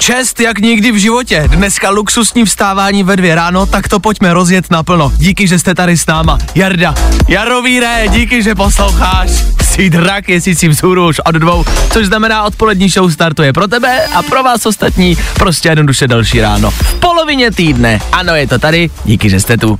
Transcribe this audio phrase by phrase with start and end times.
[0.00, 1.44] Čest jak nikdy v životě.
[1.48, 5.12] Dneska luxusní vstávání ve dvě ráno, tak to pojďme rozjet naplno.
[5.16, 6.38] Díky, že jste tady s náma.
[6.54, 6.94] Jarda,
[7.28, 9.30] Jarovíre, díky, že posloucháš.
[9.62, 14.06] Jsi drak, jestli si vzhůru už od dvou, což znamená odpolední show startuje pro tebe
[14.14, 16.70] a pro vás ostatní prostě jednoduše další ráno.
[16.70, 18.00] V polovině týdne.
[18.12, 19.78] Ano, je to tady, díky, že jste tu.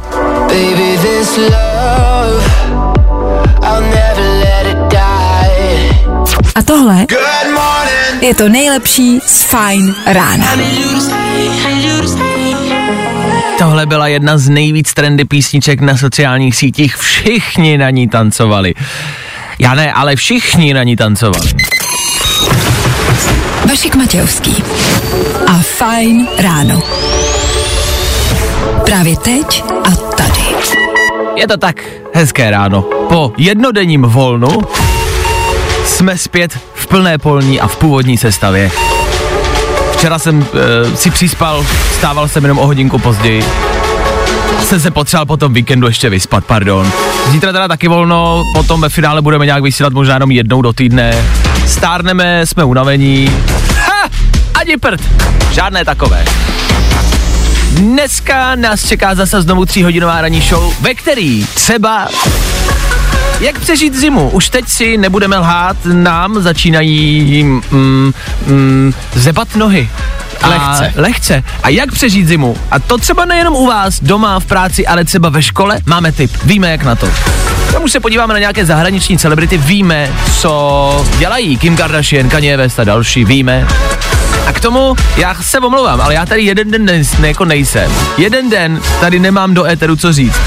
[0.48, 2.09] Baby, this love,
[6.60, 7.06] A tohle
[8.20, 10.46] je to nejlepší z Fajn rána.
[13.58, 16.96] Tohle byla jedna z nejvíc trendy písniček na sociálních sítích.
[16.96, 18.74] Všichni na ní tancovali.
[19.58, 21.50] Já ne, ale všichni na ní tancovali.
[23.68, 24.62] Vašek Matějovský
[25.46, 26.82] a Fajn ráno.
[28.84, 30.44] Právě teď a tady.
[31.36, 31.84] Je to tak
[32.14, 32.82] hezké ráno.
[32.82, 34.48] Po jednodenním volnu
[35.90, 38.70] jsme zpět v plné polní a v původní sestavě.
[39.92, 40.46] Včera jsem
[40.92, 41.66] e, si přispal,
[41.98, 43.44] stával jsem jenom o hodinku později.
[44.62, 46.92] Jsem se potřeboval po tom víkendu ještě vyspat, pardon.
[47.30, 51.24] Zítra teda taky volno, potom ve finále budeme nějak vysílat možná jenom jednou do týdne.
[51.66, 53.32] Stárneme, jsme unavení.
[53.76, 54.08] Ha!
[54.54, 55.00] Ani prd!
[55.52, 56.24] Žádné takové.
[57.70, 62.08] Dneska nás čeká zase znovu tříhodinová ranní show, ve který třeba
[63.40, 64.30] jak přežít zimu?
[64.30, 68.12] Už teď si nebudeme lhát, nám začínají mm,
[68.46, 69.90] mm, zebat nohy.
[70.42, 70.92] A Lehce.
[70.96, 71.42] Lehce.
[71.62, 72.56] A jak přežít zimu?
[72.70, 75.78] A to třeba nejenom u vás, doma, v práci, ale třeba ve škole?
[75.86, 76.30] Máme tip.
[76.44, 77.08] Víme, jak na to.
[77.72, 81.56] Tam už se podíváme na nějaké zahraniční celebrity, víme, co dělají.
[81.56, 83.66] Kim Kardashian, Kanye West a další, víme.
[84.46, 86.84] A k tomu, já se omlouvám, ale já tady jeden den
[87.18, 87.92] ne, jako nejsem.
[88.18, 90.40] Jeden den tady nemám do éteru co říct.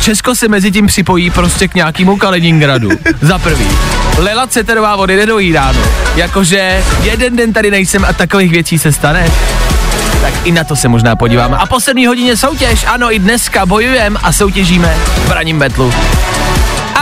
[0.00, 2.90] Česko se mezi tím připojí prostě k nějakému Kaliningradu.
[3.20, 3.68] Za prvý.
[4.18, 5.80] Lela Ceterová vody jde do Iránu.
[6.16, 9.30] Jakože jeden den tady nejsem a takových věcí se stane.
[10.20, 11.56] Tak i na to se možná podíváme.
[11.56, 14.96] A po 7 hodině soutěž, ano, i dneska bojujeme a soutěžíme
[15.26, 15.92] v raním betlu.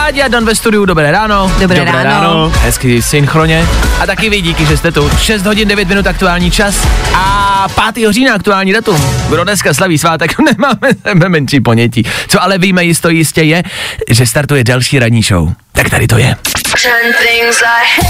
[0.05, 1.51] Ať a Don ve studiu, dobré ráno.
[1.59, 2.53] Dobré ráno.
[2.61, 3.67] Hezky synchroně.
[3.99, 5.09] A taky vy díky, že jste tu.
[5.17, 8.13] 6 hodin 9 minut aktuální čas a 5.
[8.13, 9.11] října aktuální datum.
[9.29, 12.03] Kdo dneska slaví svátek, nemáme sebe menší ponětí.
[12.27, 13.63] Co ale víme jisto jistě je,
[14.09, 15.49] že startuje další ranní show.
[15.71, 16.35] Tak tady to je.
[16.81, 18.01] Turn things I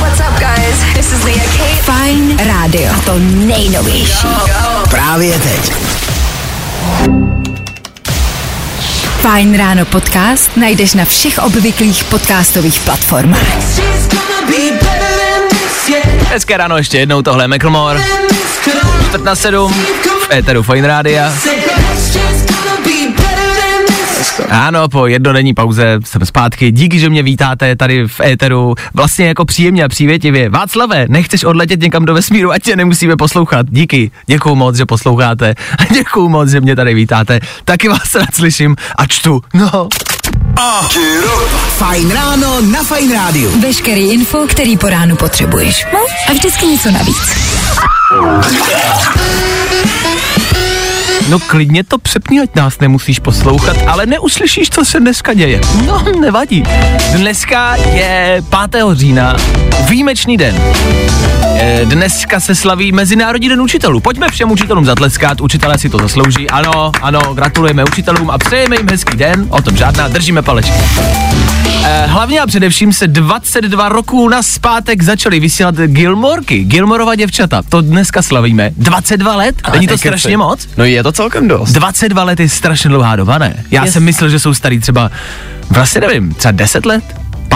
[0.00, 0.94] What's up, guys?
[0.94, 1.82] This is Leah Kate.
[1.82, 2.92] Fajn rádio.
[3.04, 4.28] To nejnovější.
[4.90, 5.72] Právě teď.
[9.22, 13.54] Fajn ráno podcast najdeš na všech obvyklých podcastových platformách.
[16.28, 18.00] Hezké ráno ještě jednou, tohle je Macklemore.
[19.06, 19.72] Čtvrt na sedm,
[20.26, 21.32] v éteru Fine Rádia.
[24.36, 24.46] This.
[24.50, 26.72] Ano, po jednodenní pauze jsem zpátky.
[26.72, 28.74] Díky, že mě vítáte tady v éteru.
[28.94, 30.50] Vlastně jako příjemně a přívětivě.
[30.50, 33.66] Václave, nechceš odletět někam do vesmíru, ať tě nemusíme poslouchat.
[33.70, 35.54] Díky, děkuju moc, že posloucháte.
[35.78, 37.40] A děkuju moc, že mě tady vítáte.
[37.64, 39.40] Taky vás rád slyším a čtu.
[39.54, 39.88] No,
[41.78, 43.60] Fajn ráno na Fajn rádiu.
[43.60, 45.86] Veškerý info, který po ránu potřebuješ.
[45.92, 47.16] No a vždycky něco navíc.
[51.30, 55.60] No klidně to přepni, ať nás nemusíš poslouchat, ale neuslyšíš, co se dneska děje.
[55.86, 56.62] No, nevadí.
[57.16, 58.84] Dneska je 5.
[58.92, 59.36] října,
[59.88, 60.56] výjimečný den.
[61.56, 64.00] Eh, Dneska se slaví Mezinárodní den učitelů.
[64.00, 66.50] Pojďme všem učitelům zatleskat, učitelé si to zaslouží.
[66.50, 70.72] Ano, ano, gratulujeme učitelům a přejeme jim hezký den, o tom žádná, držíme palečky.
[71.84, 77.62] Eh, hlavně a především se 22 roků na zpátek začaly vysílat Gilmorky, Gilmorova děvčata.
[77.68, 78.70] To dneska slavíme.
[78.76, 79.54] 22 let?
[79.72, 80.68] Není to strašně moc?
[80.76, 81.72] No je to celkem dost.
[81.72, 83.64] 22 let je strašně dlouhá doba, ne?
[83.70, 83.92] Já Yes.
[83.92, 85.10] jsem myslel, že jsou starý třeba,
[85.70, 87.04] vlastně nevím, třeba 10 let?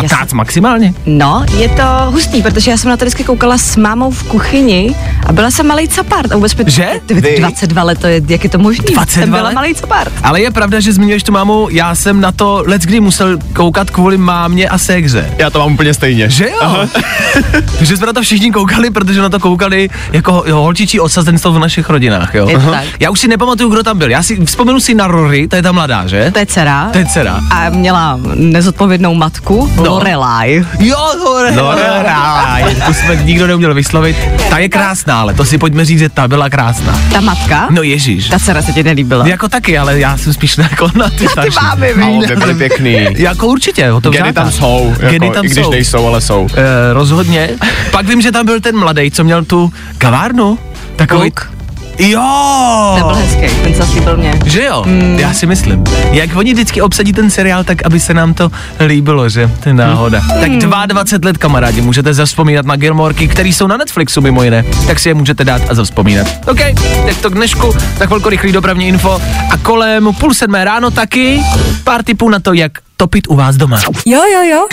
[0.01, 0.95] 15 maximálně?
[1.07, 4.95] No, je to hustý, protože já jsem na to vždycky koukala s mámou v kuchyni
[5.27, 6.33] a byla jsem malý capart.
[6.33, 6.89] A vůbec mi, Že?
[7.07, 7.37] Ty, Vy?
[7.39, 8.85] 22 let, to je, jak je to možný?
[8.95, 9.55] 22 jsem byla let?
[9.55, 10.13] malý capart.
[10.23, 13.91] Ale je pravda, že zmiňuješ tu mámu, já jsem na to let kdy musel koukat
[13.91, 15.31] kvůli mámě a segře.
[15.39, 16.31] Já to mám úplně stejně.
[16.31, 16.89] Že jo?
[17.81, 21.59] že jsme na to všichni koukali, protože na to koukali jako jo, holčičí osazenstvo v
[21.59, 22.49] našich rodinách, jo?
[22.49, 22.85] Je to tak.
[23.01, 24.11] Já už si nepamatuju, kdo tam byl.
[24.11, 26.31] Já si vzpomenu si na Rory, to je ta mladá, že?
[26.33, 26.89] To je dcera.
[26.93, 27.41] To je dcera.
[27.51, 29.91] A měla nezodpovědnou matku, No.
[29.93, 29.97] No.
[29.99, 30.65] Lorelai.
[30.79, 32.75] Jo, Lorelai.
[32.87, 34.17] To jsme nikdo neuměl vyslovit.
[34.51, 37.01] Ta je krásná, ale to si pojďme říct, že ta byla krásná.
[37.13, 37.67] Ta matka?
[37.71, 38.29] No ježíš.
[38.29, 39.29] Ta dcera se ti nelíbila.
[39.29, 41.57] Jako taky, ale já jsem spíš jako na ty starší.
[41.63, 43.07] mámy, A obě byly pěkný.
[43.17, 45.71] Jako určitě, o tom Geny tam jsou, jako, Geny tam i když jsou.
[45.71, 46.47] nejsou, ale jsou.
[46.55, 47.51] E, rozhodně.
[47.91, 50.59] Pak vím, že tam byl ten mladý, co měl tu kavárnu.
[50.97, 51.21] Takový.
[51.31, 51.56] Kluk.
[51.99, 52.93] Jo!
[52.95, 54.35] Ten byl hezký, ten se líbil mě.
[54.45, 54.83] Že jo?
[54.87, 55.19] Mm.
[55.19, 55.85] Já si myslím.
[56.11, 58.51] Jak oni vždycky obsadí ten seriál, tak aby se nám to
[58.87, 59.51] líbilo, že?
[59.63, 60.21] To je náhoda.
[60.21, 60.41] Mm.
[60.41, 60.51] Tak
[60.87, 64.65] 22 let, kamarádi, můžete zavzpomínat na Gilmorky, který jsou na Netflixu mimo jiné.
[64.87, 66.27] Tak si je můžete dát a zavzpomínat.
[66.49, 66.61] OK,
[67.07, 69.21] tak to k dnešku, za chvilku rychlý dopravní info
[69.51, 71.43] a kolem půl sedmé ráno taky
[71.85, 73.81] pár tipů na to, jak topit u vás doma.
[74.07, 74.67] Jo, jo, jo.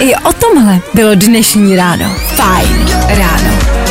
[0.00, 2.16] I o tomhle bylo dnešní ráno.
[2.36, 3.81] Fajn ráno.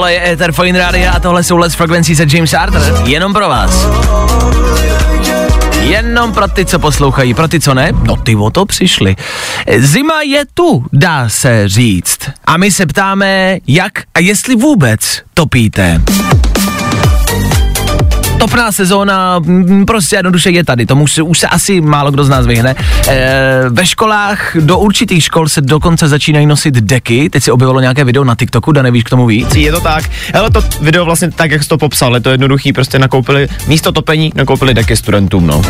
[0.00, 3.02] Tohle je Ether Fine Radio a tohle jsou Let's Frequencies se James Arthur.
[3.04, 3.86] Jenom pro vás.
[5.80, 9.16] Jenom pro ty, co poslouchají, pro ty, co ne, no ty o to přišli.
[9.78, 12.18] Zima je tu, dá se říct.
[12.44, 16.02] A my se ptáme, jak a jestli vůbec topíte.
[18.40, 22.24] Topná sezóna mm, prostě jednoduše je tady, tomu už, se- už se asi málo kdo
[22.24, 22.74] z nás vyhne.
[23.08, 23.28] E,
[23.68, 28.24] ve školách, do určitých škol se dokonce začínají nosit deky, teď si objevilo nějaké video
[28.24, 29.54] na TikToku, da nevíš k tomu víc.
[29.54, 30.04] Je to tak,
[30.34, 33.92] ale to video vlastně tak, jak jsi to popsal, je to jednoduchý, prostě nakoupili místo
[33.92, 35.62] topení, nakoupili deky studentům, no.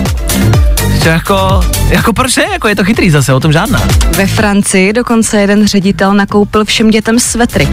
[1.02, 2.44] To jako, jako proč ne?
[2.52, 3.82] Jako je to chytrý zase, o tom žádná.
[4.16, 7.68] Ve Francii dokonce jeden ředitel nakoupil všem dětem svetry.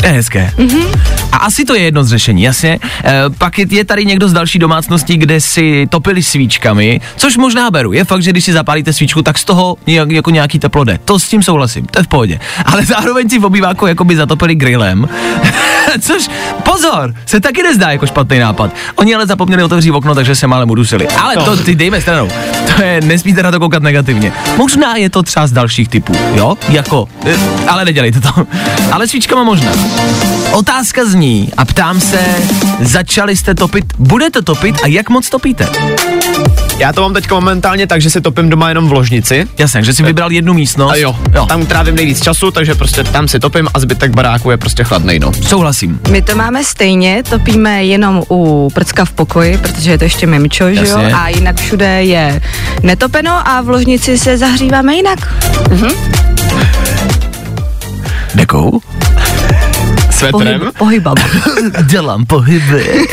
[0.00, 0.52] To je hezké.
[0.56, 0.86] Mm-hmm.
[1.36, 2.78] A asi to je jedno z řešení, jasně.
[3.04, 7.70] E, pak je, je tady někdo z další domácností, kde si topili svíčkami, což možná
[7.70, 7.92] beru.
[7.92, 10.98] Je fakt, že když si zapálíte svíčku, tak z toho nějak, jako nějaký teplo jde.
[11.04, 12.40] To s tím souhlasím, to je v pohodě.
[12.64, 15.08] Ale zároveň si v obýváku jakoby zatopili grillem.
[16.00, 16.28] Což,
[16.62, 18.70] pozor, se taky nezdá jako špatný nápad.
[18.96, 21.08] Oni ale zapomněli otevřít okno, takže se málem udusili.
[21.08, 22.28] Ale to ty dejme stranou.
[22.76, 24.32] To je, nesmíte na to koukat negativně.
[24.56, 26.58] Možná je to třeba z dalších typů, jo?
[26.68, 27.36] Jako, eh,
[27.68, 28.30] ale nedělejte to.
[28.92, 29.70] Ale svíčkama možná.
[30.52, 31.25] Otázka zní
[31.56, 32.20] a ptám se,
[32.80, 35.68] začali jste topit, budete topit a jak moc topíte?
[36.78, 39.48] Já to mám teď momentálně tak, že si topím doma jenom v ložnici.
[39.58, 40.92] Jasně, že si vybral jednu místnost.
[40.92, 41.46] A jo, jo.
[41.46, 45.18] tam trávím nejvíc času, takže prostě tam si topím a zbytek baráku je prostě chladnej,
[45.18, 45.32] no.
[45.32, 46.00] Souhlasím.
[46.10, 50.74] My to máme stejně, topíme jenom u prcka v pokoji, protože je to ještě mimčo,
[50.74, 50.98] že jo?
[51.14, 52.40] A jinak všude je
[52.82, 55.34] netopeno a v ložnici se zahříváme jinak.
[58.34, 58.80] Dekou?
[60.16, 60.60] Svetrem?
[60.78, 61.08] Pohyb.
[61.86, 63.06] Dělám pohyby.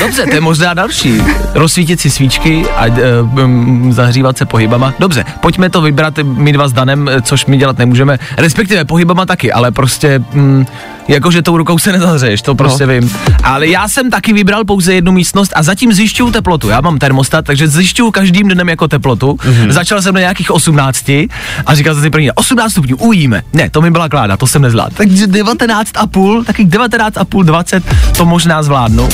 [0.00, 1.22] Dobře, to je možná další.
[1.54, 4.94] Rozsvítit si svíčky a uh, zahřívat se pohybama.
[4.98, 8.18] Dobře, pojďme to vybrat my dva s Danem, eh, což my dělat nemůžeme.
[8.36, 10.66] Respektive pohybama taky, ale prostě mm,
[11.10, 12.92] jakože tou rukou se nezahřeješ, to prostě no.
[12.92, 13.12] vím.
[13.42, 16.68] Ale já jsem taky vybral pouze jednu místnost a zatím zjišťuju teplotu.
[16.68, 19.32] Já mám termostat, takže zjišťuju každým dnem jako teplotu.
[19.32, 19.70] Mm-hmm.
[19.70, 21.08] Začal jsem na nějakých 18
[21.66, 23.42] a říkal jsem si první 18 stupňů, ujíme.
[23.52, 24.94] Ne, to mi byla kláda, to jsem nezvládl.
[24.96, 27.84] Takže 19 a půl, takových 19 a půl, 20,
[28.16, 29.08] to možná zvládnu.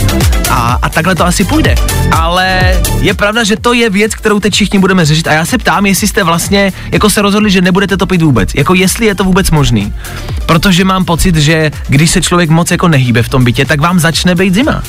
[0.50, 1.74] A, a takhle to asi půjde.
[2.12, 5.28] Ale je pravda, že to je věc, kterou teď všichni budeme řešit.
[5.28, 8.54] A já se ptám, jestli jste vlastně jako se rozhodli, že nebudete topit vůbec.
[8.54, 9.92] Jako jestli je to vůbec možný.
[10.46, 14.00] Protože mám pocit, že když se člověk moc jako nehýbe v tom bytě, tak vám
[14.00, 14.82] začne být zima.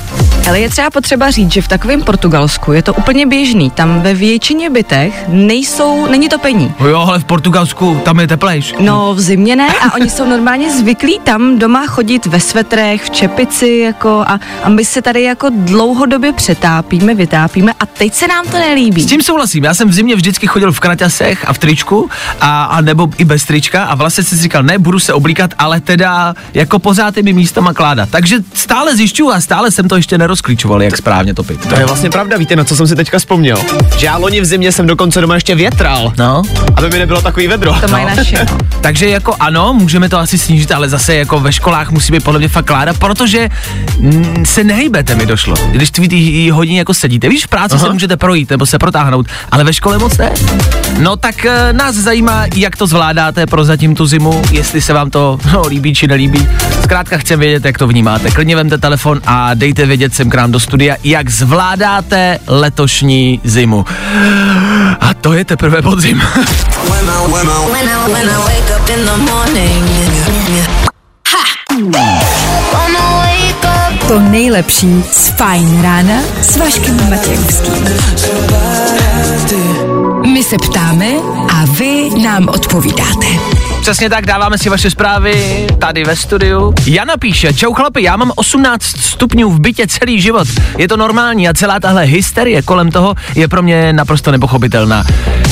[0.47, 3.71] Ale je třeba potřeba říct, že v takovém Portugalsku je to úplně běžný.
[3.71, 6.73] Tam ve většině bytech nejsou, není topení.
[6.89, 8.73] Jo, ale v Portugalsku tam je teplejš.
[8.79, 13.09] No v zimě ne a oni jsou normálně zvyklí tam doma chodit ve svetrech, v
[13.09, 18.45] čepici jako a, a my se tady jako dlouhodobě přetápíme, vytápíme a teď se nám
[18.45, 19.01] to nelíbí.
[19.01, 22.09] S tím souhlasím, já jsem v zimě vždycky chodil v kraťasech a v tričku
[22.41, 25.53] a, a nebo i bez trička a vlastně jsem si říkal, ne, budu se oblíkat,
[25.57, 28.09] ale teda jako pořád je mi místama kládat.
[28.09, 31.69] Takže stále zjišťuju a stále jsem to ještě nerozklíčoval, jak správně topit.
[31.69, 33.57] To je vlastně pravda, víte, na co jsem si teďka vzpomněl?
[33.97, 36.41] Že já loni v zimě jsem dokonce doma ještě větral, No,
[36.75, 37.75] aby mi nebylo takový vedro.
[37.81, 38.45] To mají naše.
[38.51, 38.57] No.
[38.81, 42.39] takže jako ano, můžeme to asi snížit, ale zase jako ve školách musí být podle
[42.39, 43.49] mě fakt kláda, protože
[44.43, 45.55] se nehejbete mi došlo.
[45.71, 47.85] Když ty hodně jako sedíte, víš, v práci Aha.
[47.85, 50.31] se můžete projít nebo se protáhnout, ale ve škole moc ne.
[50.99, 55.09] No tak e, nás zajímá, jak to zvládáte pro zatím tu zimu, jestli se vám
[55.09, 56.47] to no, líbí či nelíbí.
[56.83, 58.31] Zkrátka chcem vědět, jak to vnímáte.
[58.31, 63.85] Klidně vemte telefon a dejte vědět sem k nám do studia, jak zvládáte letošní zimu.
[64.99, 66.21] A to je teprve podzim.
[74.07, 77.87] To nejlepší z Fajn rána s Vaškem Matějovským.
[80.33, 81.07] My se ptáme
[81.53, 83.27] a vy nám odpovídáte.
[83.81, 86.73] Přesně tak, dáváme si vaše zprávy tady ve studiu.
[86.85, 90.47] Jana píše, čau chlapi, já mám 18 stupňů v bytě celý život.
[90.77, 95.03] Je to normální a celá tahle hysterie kolem toho je pro mě naprosto nepochopitelná.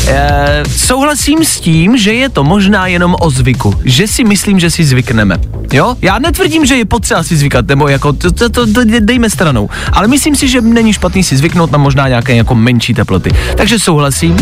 [0.07, 3.79] E, souhlasím s tím, že je to možná jenom o zvyku.
[3.85, 5.37] Že si myslím, že si zvykneme.
[5.73, 5.95] Jo?
[6.01, 9.69] Já netvrdím, že je potřeba si zvykat, nebo jako to, to, to, to dejme stranou.
[9.91, 13.31] Ale myslím si, že není špatný si zvyknout na možná nějaké jako menší teploty.
[13.57, 14.37] Takže souhlasím.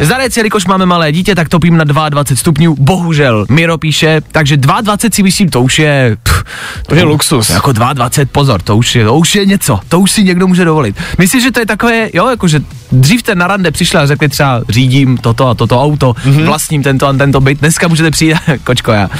[0.00, 3.46] Zarec, jelikož máme malé dítě, tak topím na 22 stupňů, bohužel.
[3.48, 6.16] Miro píše, takže 22 si myslím, to už je...
[6.22, 6.44] Pff,
[6.86, 7.50] To je luxus.
[7.50, 10.64] Jako 22, pozor, to už, je, to už je něco, to už si někdo může
[10.64, 10.96] dovolit.
[11.18, 12.60] Myslím, že to je takové, jo, jakože
[12.92, 16.44] dřív ten na rande přišla a řekli třeba řídím toto a toto auto, mm-hmm.
[16.44, 19.10] vlastním tento a tento byt, dneska můžete přijít, kočko, já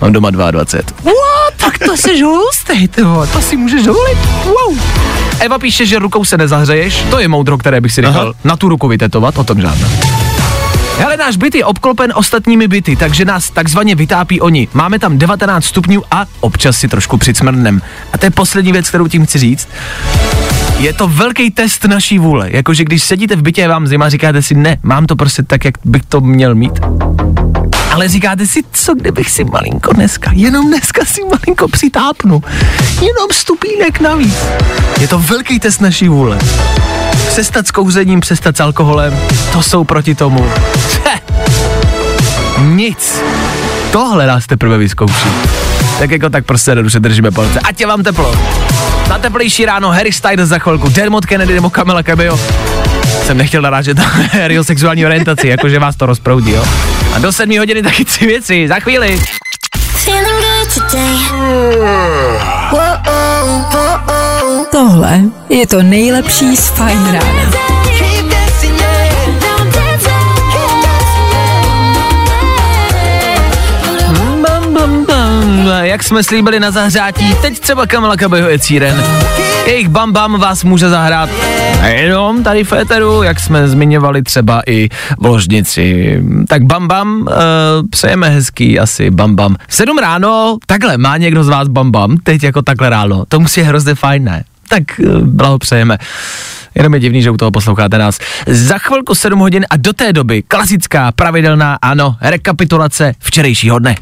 [0.00, 0.96] mám doma 22.
[1.04, 1.54] What?
[1.56, 4.78] Tak to jsi hustý, to, to si můžeš dovolit, wow.
[5.40, 8.32] Eva píše, že rukou se nezahřeješ, to je moudro, které bych si nechal Aha.
[8.44, 9.88] na tu ruku vytetovat, o tom žádná.
[10.98, 14.68] Hele, náš byt je obklopen ostatními byty, takže nás takzvaně vytápí oni.
[14.74, 17.82] Máme tam 19 stupňů a občas si trošku přicmrnem.
[18.12, 19.68] A to je poslední věc, kterou tím chci říct.
[20.78, 22.48] Je to velký test naší vůle.
[22.50, 25.64] Jakože když sedíte v bytě a vám zima, říkáte si, ne, mám to prostě tak,
[25.64, 26.80] jak bych to měl mít.
[27.96, 32.42] Ale říkáte si, co kdybych si malinko dneska, jenom dneska si malinko přitápnu.
[32.94, 34.36] Jenom stupínek navíc.
[35.00, 36.38] Je to velký test naší vůle.
[37.28, 39.18] Přestat s kouřením, přestat s alkoholem,
[39.52, 40.46] to jsou proti tomu.
[41.04, 41.22] Heh.
[42.58, 43.22] Nic.
[43.92, 45.28] Tohle nás teprve vyzkouší.
[45.98, 47.60] Tak jako tak prostě jednoduše držíme palce.
[47.60, 48.34] Ať je vám teplo.
[49.08, 52.40] Na teplejší ráno Harry Styles za chvilku, Dermot Kennedy nebo Kamila Cabello.
[53.26, 54.04] Jsem nechtěl narážet na
[54.62, 56.64] sexuální orientaci, jakože vás to rozproudí, jo.
[57.16, 59.20] A do sedmi hodiny taky tři věci, za chvíli.
[64.70, 67.52] Tohle je to nejlepší z Fajn rána.
[75.82, 79.04] Jak jsme slíbili na zahřátí, teď třeba Kamila Cabello je círen.
[79.66, 81.30] Jejich Bam Bam vás může zahrát
[81.82, 86.20] nejenom tady v éteru, jak jsme zmiňovali třeba i v ložnici.
[86.48, 87.26] Tak Bam Bam, uh,
[87.90, 89.56] přejeme hezký asi Bam Bam.
[89.68, 93.40] V sedm ráno, takhle, má někdo z vás Bam Bam, teď jako takhle ráno, to
[93.40, 94.44] musí hrozně fajn, ne?
[94.68, 95.98] Tak uh, blahopřejeme.
[96.74, 98.18] Jenom je divný, že u toho posloucháte nás.
[98.46, 103.96] Za chvilku 7 hodin a do té doby klasická, pravidelná, ano, rekapitulace včerejšího dne.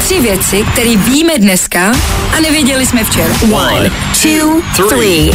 [0.00, 1.92] Tři věci, které víme dneska
[2.36, 3.34] a nevěděli jsme včera.
[3.52, 3.90] One,
[4.22, 5.30] two, three.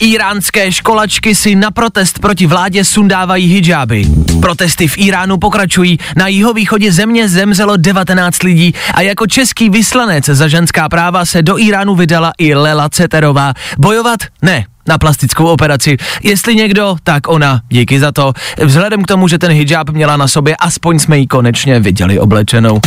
[0.00, 4.06] Iránské školačky si na protest proti vládě sundávají hijáby.
[4.40, 5.98] Protesty v Iránu pokračují.
[6.16, 11.58] Na jihovýchodě země zemřelo 19 lidí a jako český vyslanec za ženská práva se do
[11.58, 13.54] Iránu vydala i Lela Ceterová.
[13.78, 14.20] Bojovat?
[14.42, 15.96] Ne, na plastickou operaci.
[16.22, 17.60] Jestli někdo, tak ona.
[17.68, 18.32] Díky za to.
[18.64, 22.80] Vzhledem k tomu, že ten hijab měla na sobě, aspoň jsme ji konečně viděli oblečenou.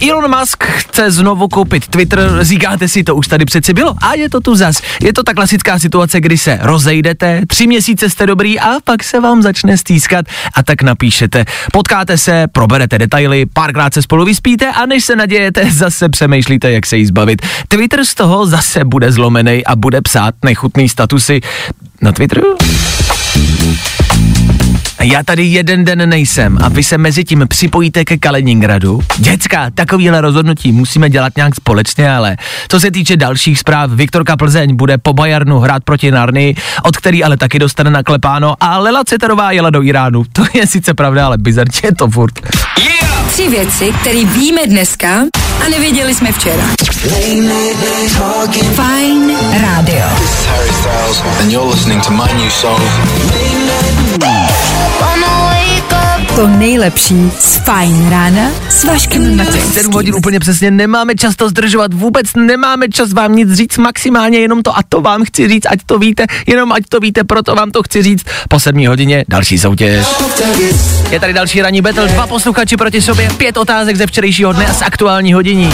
[0.00, 3.94] Elon Musk chce znovu koupit Twitter, říkáte si, to už tady přeci bylo.
[4.02, 4.82] A je to tu zas.
[5.02, 9.20] Je to ta klasická situace, kdy se rozejdete, tři měsíce jste dobrý a pak se
[9.20, 11.44] vám začne stýskat a tak napíšete.
[11.72, 16.86] Potkáte se, proberete detaily, párkrát se spolu vyspíte a než se nadějete, zase přemýšlíte, jak
[16.86, 17.42] se jí zbavit.
[17.68, 21.40] Twitter z toho zase bude zlomený a bude psát nechutný statusy
[22.02, 22.56] na Twitteru.
[25.00, 29.00] Já tady jeden den nejsem a vy se mezi tím připojíte ke Kaliningradu.
[29.18, 32.36] Děcka, takovýhle rozhodnutí musíme dělat nějak společně, ale
[32.68, 37.24] co se týče dalších zpráv, Viktorka Plzeň bude po Bajarnu hrát proti Narny, od který
[37.24, 40.24] ale taky dostane naklepáno a Lela Ceterová jela do Iránu.
[40.32, 42.40] To je sice pravda, ale bizarně je to furt.
[43.28, 45.08] Tři věci, které víme dneska
[45.66, 46.64] a nevěděli jsme včera.
[48.74, 50.06] Fajn rádio.
[50.46, 52.80] Harry Styles, and you're listening to my new song.
[56.36, 59.72] To nejlepší z Fajn rána s Vaškem Matějovským.
[59.72, 64.38] 7 hodin úplně přesně, nemáme čas to zdržovat, vůbec nemáme čas vám nic říct, maximálně
[64.38, 67.54] jenom to a to vám chci říct, ať to víte, jenom ať to víte, proto
[67.54, 68.24] vám to chci říct.
[68.48, 70.06] Po 7 hodině další soutěž.
[71.10, 74.72] Je tady další ranní battle, dva posluchači proti sobě, pět otázek ze včerejšího dne a
[74.72, 75.72] z aktuální hodiní.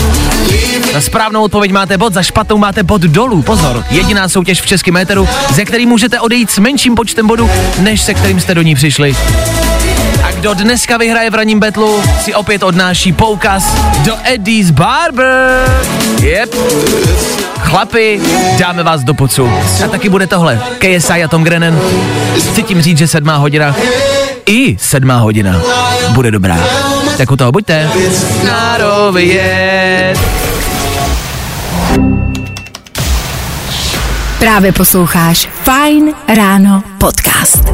[0.92, 3.42] Za správnou odpověď máte bod, za špatnou máte bod dolů.
[3.42, 8.00] Pozor, jediná soutěž v českém éteru, ze který můžete odejít s menším počtem bodů, než
[8.00, 9.16] se kterým jste do ní přišli.
[10.44, 13.74] Kdo dneska vyhraje v ranním betlu, si opět odnáší poukaz
[14.04, 15.68] do Eddie's Barber.
[16.20, 16.54] Yep.
[17.58, 18.20] Chlapi,
[18.58, 19.50] dáme vás do pucu.
[19.84, 20.60] A taky bude tohle.
[20.78, 21.80] KSI a Tom Grennan.
[22.36, 23.76] Chci tím říct, že sedmá hodina,
[24.46, 25.60] i sedmá hodina,
[26.12, 26.58] bude dobrá.
[27.16, 27.90] Tak u toho buďte.
[34.44, 37.64] Právě posloucháš Fine Ráno podcast.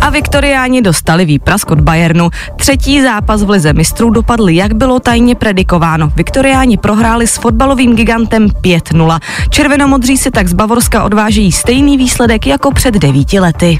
[0.00, 2.30] A Viktoriáni dostali výprask od Bayernu.
[2.56, 6.12] Třetí zápas v lize mistrů dopadl, jak bylo tajně predikováno.
[6.16, 9.20] Viktoriáni prohráli s fotbalovým gigantem 5-0.
[9.50, 13.78] Červenomodří si tak z Bavorska odvážejí stejný výsledek jako před devíti lety.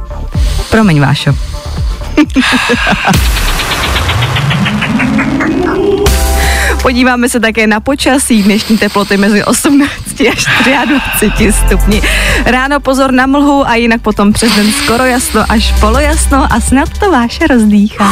[0.70, 1.34] Promiň, Vášo.
[6.82, 8.42] Podíváme se také na počasí.
[8.42, 9.90] Dnešní teploty mezi 18
[10.32, 10.46] až
[11.20, 12.02] 23 stupni.
[12.44, 16.88] Ráno pozor na mlhu a jinak potom přes den skoro jasno až polojasno a snad
[16.98, 18.04] to váše rozdýchá.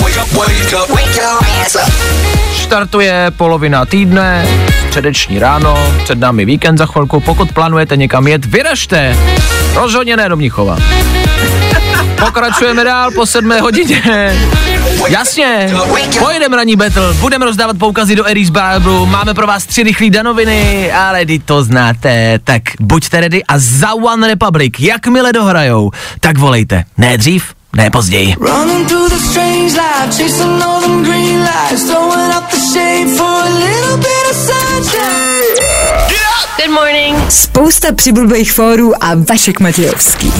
[0.00, 0.38] Wake up.
[0.38, 2.35] Wake up, wake up.
[2.66, 4.48] Startuje polovina týdne,
[4.88, 7.20] středeční ráno, před námi víkend za chvilku.
[7.20, 9.16] Pokud plánujete někam jet, vyražte.
[9.74, 10.78] Rozhodně ne do Mnichova.
[12.20, 14.02] Pokračujeme dál po sedmé hodině.
[15.08, 15.70] Jasně,
[16.18, 20.92] pojedeme ranní battle, budeme rozdávat poukazy do Eris Barbru, máme pro vás tři rychlé danoviny,
[20.92, 26.84] ale ty to znáte, tak buďte ready a za One Republic, jakmile dohrajou, tak volejte,
[26.98, 28.34] ne dřív, ne později.
[36.56, 37.30] Good morning.
[37.32, 40.32] Spousta přibulbých fórů a Vašek Matějovský.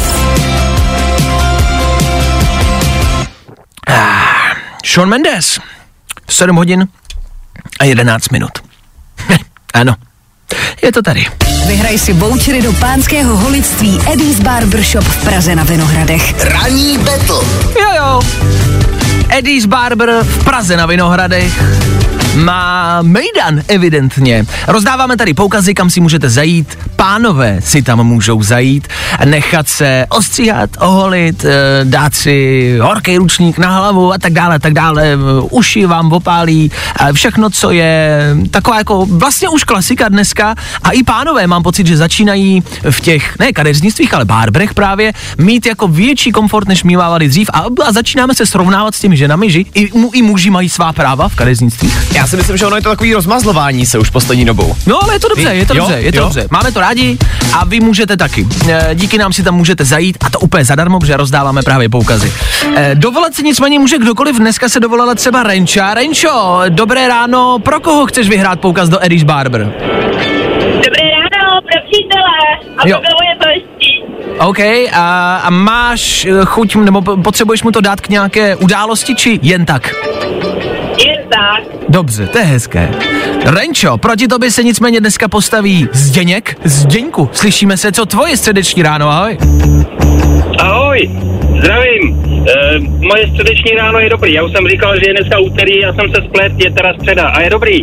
[4.84, 5.60] Sean Mendes,
[6.28, 6.88] 7 hodin
[7.80, 8.50] a 11 minut.
[9.74, 9.94] ano,
[10.82, 11.26] je to tady.
[11.66, 16.44] Vyhraj si vouchery do pánského holictví Eddie's Barbershop v Praze na Vinohradech.
[16.44, 17.40] Ranní battle.
[17.80, 18.22] Jo, jo.
[19.28, 21.52] Eddie's Barber v Praze na Vinohradech
[22.44, 24.44] má mejdan, evidentně.
[24.68, 26.78] Rozdáváme tady poukazy, kam si můžete zajít.
[26.96, 28.88] Pánové si tam můžou zajít,
[29.24, 34.72] nechat se ostříhat, oholit, eh, dát si horký ručník na hlavu a tak dále, tak
[34.72, 35.12] dále.
[35.12, 35.16] Eh,
[35.50, 36.70] Uši vám opálí,
[37.12, 40.54] všechno, co je taková jako vlastně už klasika dneska.
[40.82, 45.66] A i pánové, mám pocit, že začínají v těch, ne kadeřnictvích, ale barberech právě, mít
[45.66, 49.60] jako větší komfort, než mívávali dřív a, a začínáme se srovnávat s těmi ženami, že
[49.60, 52.12] i, mu, i muži mají svá práva v kadeřnictvích.
[52.12, 54.74] Já si myslím, že ono je to takový rozmazlování se už poslední dobou.
[54.86, 56.24] No, ale je to dobře, je to Jo, dobře, je to jo.
[56.24, 56.46] dobře.
[56.50, 57.18] Máme to rádi
[57.52, 58.46] a vy můžete taky.
[58.68, 62.32] E, Díky nám si tam můžete zajít a to úplně zadarmo, protože rozdáváme právě poukazy.
[62.76, 64.36] E, Dovolat si nicméně může kdokoliv.
[64.36, 65.94] Dneska se dovolala třeba Renča.
[65.94, 67.58] Renčo, dobré ráno.
[67.58, 69.72] Pro koho chceš vyhrát poukaz do Eddie's Barber?
[70.60, 73.00] Dobré ráno, pro přítele a Jo.
[73.40, 73.86] bolesti.
[74.38, 74.58] OK,
[74.92, 79.38] a, a máš eh, chuť, nebo po- potřebuješ mu to dát k nějaké události, či
[79.42, 79.94] jen tak?
[81.30, 81.62] Tak.
[81.88, 82.90] Dobře, to je hezké.
[83.44, 86.58] Renčo, proti tobě se nicméně dneska postaví Zdeněk.
[86.64, 89.38] Zdeňku, slyšíme se, co tvoje středeční ráno, ahoj.
[90.58, 91.10] Ahoj,
[91.58, 92.22] zdravím.
[92.48, 94.32] E, moje středeční ráno je dobrý.
[94.32, 97.28] Já už jsem říkal, že je dneska úterý, já jsem se splet, je teda středa
[97.28, 97.80] a je dobrý.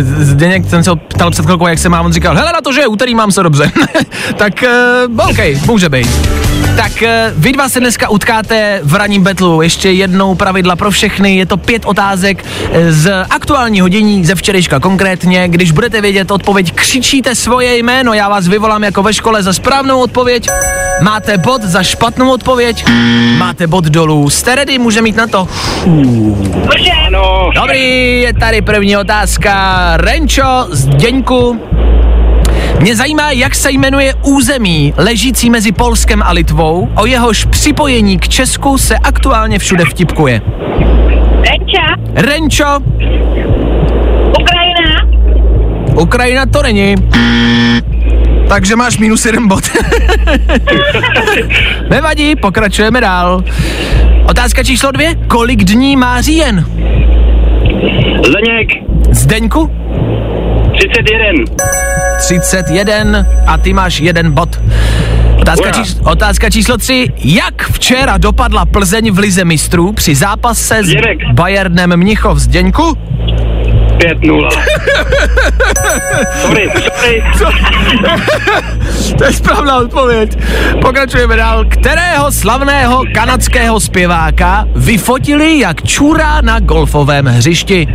[0.00, 2.80] Zdeněk, ten se ptal před chvilkou, jak se má, on říkal, hele na to, že
[2.80, 3.70] je úterý, mám se dobře.
[4.36, 4.64] tak,
[5.08, 6.49] uh, OK, může být.
[6.80, 9.62] Tak uh, vy dva se dneska utkáte v ranním betlu.
[9.62, 11.36] Ještě jednou pravidla pro všechny.
[11.36, 15.48] Je to pět otázek eh, z aktuálního dění, ze včerejška konkrétně.
[15.48, 18.12] Když budete vědět odpověď, křičíte svoje jméno.
[18.12, 20.48] Já vás vyvolám jako ve škole za správnou odpověď.
[21.02, 22.84] Máte bod za špatnou odpověď.
[23.38, 24.30] Máte bod dolů.
[24.30, 24.78] Jste ready?
[24.78, 25.48] Může mít na to.
[27.54, 29.92] Dobrý, je tady první otázka.
[29.96, 31.60] Renčo z Děňku.
[32.80, 38.28] Mě zajímá, jak se jmenuje území ležící mezi Polskem a Litvou, o jehož připojení k
[38.28, 40.40] Česku se aktuálně všude vtipkuje.
[41.34, 42.78] Renča, Renčo,
[44.40, 45.08] Ukrajina,
[46.00, 46.94] Ukrajina to není.
[48.48, 49.64] Takže máš minus jeden bod.
[51.90, 53.44] Nevadí, pokračujeme dál.
[54.28, 55.14] Otázka číslo dvě.
[55.14, 56.64] Kolik dní má říjen?
[58.24, 58.68] Zdeněk,
[59.10, 59.70] Zdeňku?
[60.78, 62.09] 31.
[62.20, 64.60] 31 a ty máš jeden bod.
[65.40, 67.08] Otázka, čís, otázka číslo 3.
[67.24, 70.88] Jak včera dopadla Plzeň v Lize mistrů při zápase s.
[71.32, 72.98] Bayernem Mnichov z Děňku?
[73.98, 74.48] 5-0.
[76.42, 76.70] sorry,
[77.36, 77.56] sorry.
[79.18, 80.38] To je správná odpověď.
[80.82, 81.64] Pokračujeme dál.
[81.64, 87.86] Kterého slavného kanadského zpěváka vyfotili, jak čurá na golfovém hřišti?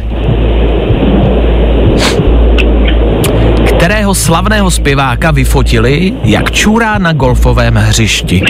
[3.85, 8.41] Kterého slavného zpěváka vyfotili, jak čurá na golfovém hřišti?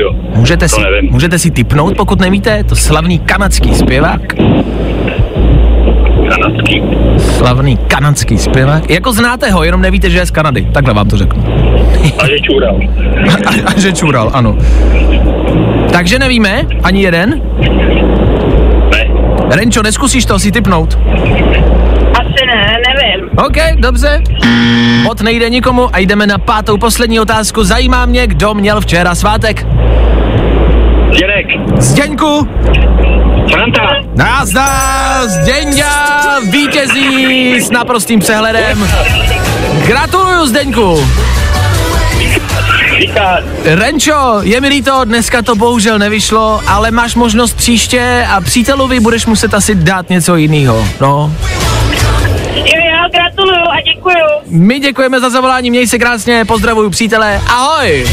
[0.00, 1.10] Jo, Můžete to si, nevím.
[1.12, 4.20] můžete si typnout, pokud nevíte, je to slavný kanadský zpěvák.
[6.28, 6.82] Kanadský.
[7.18, 8.90] Slavný kanadský zpěvák.
[8.90, 10.68] Jako znáte ho, jenom nevíte, že je z Kanady.
[10.72, 11.44] Takhle vám to řeknu.
[12.18, 12.80] A že čůral.
[13.46, 14.56] A, a že čural, ano.
[15.92, 17.42] Takže nevíme, ani jeden?
[18.90, 19.06] Ne.
[19.56, 20.98] Renčo, neskusíš to si typnout?
[22.12, 22.76] Asi ne,
[23.16, 23.30] nevím.
[23.38, 24.22] OK, dobře.
[25.04, 27.64] Bod nejde nikomu a jdeme na pátou poslední otázku.
[27.64, 29.66] Zajímá mě, kdo měl včera svátek.
[31.12, 31.46] Dědek,
[31.78, 32.48] Zdeňku,
[33.52, 38.88] Franta, nazdar, Zdeňka, vítězí s naprostým přehledem.
[39.86, 40.98] Gratuluju, Zdeňku.
[43.64, 49.26] Renčo, je mi líto, dneska to bohužel nevyšlo, ale máš možnost příště a přítelovi budeš
[49.26, 50.88] muset asi dát něco jiného.
[51.00, 51.32] No,
[54.52, 58.06] my děkujeme za zavolání, měj se krásně, pozdravuju přítele, ahoj.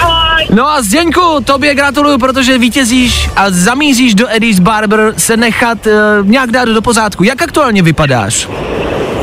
[0.00, 0.46] Ahoj.
[0.54, 5.92] No a Zdeňku, tobě gratuluju, protože vítězíš a zamíříš do Eddie's Barber se nechat uh,
[6.28, 7.24] nějak dát do pořádku.
[7.24, 8.48] Jak aktuálně vypadáš?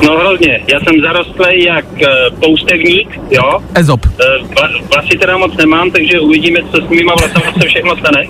[0.03, 3.60] No hrozně, já jsem zarostlý jak uh, poustevník, jo.
[3.75, 4.05] Ezop.
[4.05, 8.23] Uh, vla, vlasy teda moc nemám, takže uvidíme, co s mýma vlasama se všechno stane.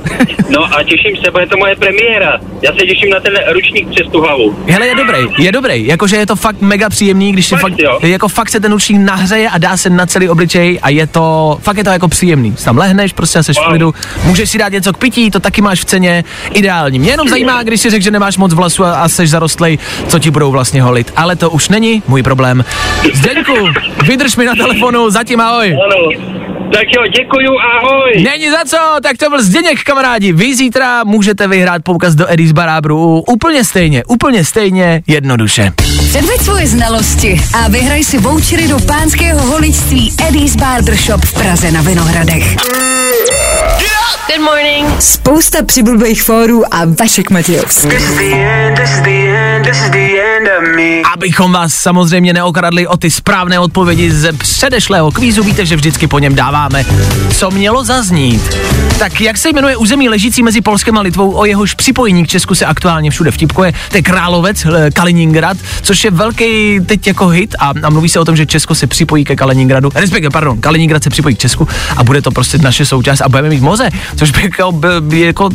[0.50, 2.40] No a těším se, bude to moje premiéra.
[2.62, 4.56] Já se těším na ten ručník přes tu hlavu.
[4.68, 8.00] Hele, je dobrý, je dobrý, jakože je to fakt mega příjemný, když Fakt, fakt, jo.
[8.02, 11.58] jako fakt se ten ručník nahřeje a dá se na celý obličej a je to,
[11.62, 12.56] fakt je to jako příjemný.
[12.66, 13.70] Tam lehneš, prostě seš v Wow.
[13.70, 17.00] klidu, můžeš si dát něco k pití, to taky máš v ceně, ideální.
[17.00, 19.78] Mě jenom zajímá, když si řekl, že nemáš moc vlasu a, a seš zarostlej,
[20.08, 21.14] co ti budou vlastně holit.
[21.16, 22.66] Ale to už není můj problém.
[23.14, 23.54] Zdeňku,
[24.08, 25.78] vydrž mi na telefonu, zatím ahoj.
[25.86, 26.10] Ano.
[26.74, 28.24] Tak jo, děkuju, ahoj.
[28.24, 30.34] Není za co, tak to byl Zdeněk, kamarádi.
[30.34, 35.72] Vy zítra můžete vyhrát poukaz do Eddie's Barábru úplně stejně, úplně stejně, jednoduše.
[36.10, 41.82] Předveď svoje znalosti a vyhraj si vouchery do pánského holičství Eddie's Barbershop v Praze na
[41.82, 42.56] Vinohradech.
[44.28, 45.02] Good morning.
[45.02, 47.90] Spousta přibulbých fórů a Vašek Matějovský.
[51.14, 56.20] Abychom vás samozřejmě neokradli o ty správné odpovědi z předešlého kvízu, víte, že vždycky po
[56.20, 56.86] něm dáváme,
[57.38, 58.58] co mělo zaznít.
[59.00, 62.56] Tak jak se jmenuje území ležící mezi Polskem a Litvou, o jehož připojení k Česku
[62.56, 67.56] se aktuálně všude vtipkuje, to je Královec, eh, Kaliningrad, což je velký teď jako hit
[67.60, 71.04] a, a mluví se o tom, že Česko se připojí ke Kaliningradu, respektive, pardon, Kaliningrad
[71.04, 74.32] se připojí k Česku a bude to prostě naše součást a budeme mít moře, což
[74.32, 75.54] by jako, by, jako uh,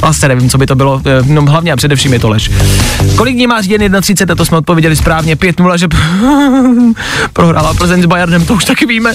[0.00, 2.50] vlastně nevím, co by to bylo, uh, no hlavně a především je to lež.
[3.16, 5.88] Kolik dní má říjen 31, to jsme odpověděli správně, 5-0, že
[7.32, 9.12] prohrála Plzeň s Bayernem, to už taky víme.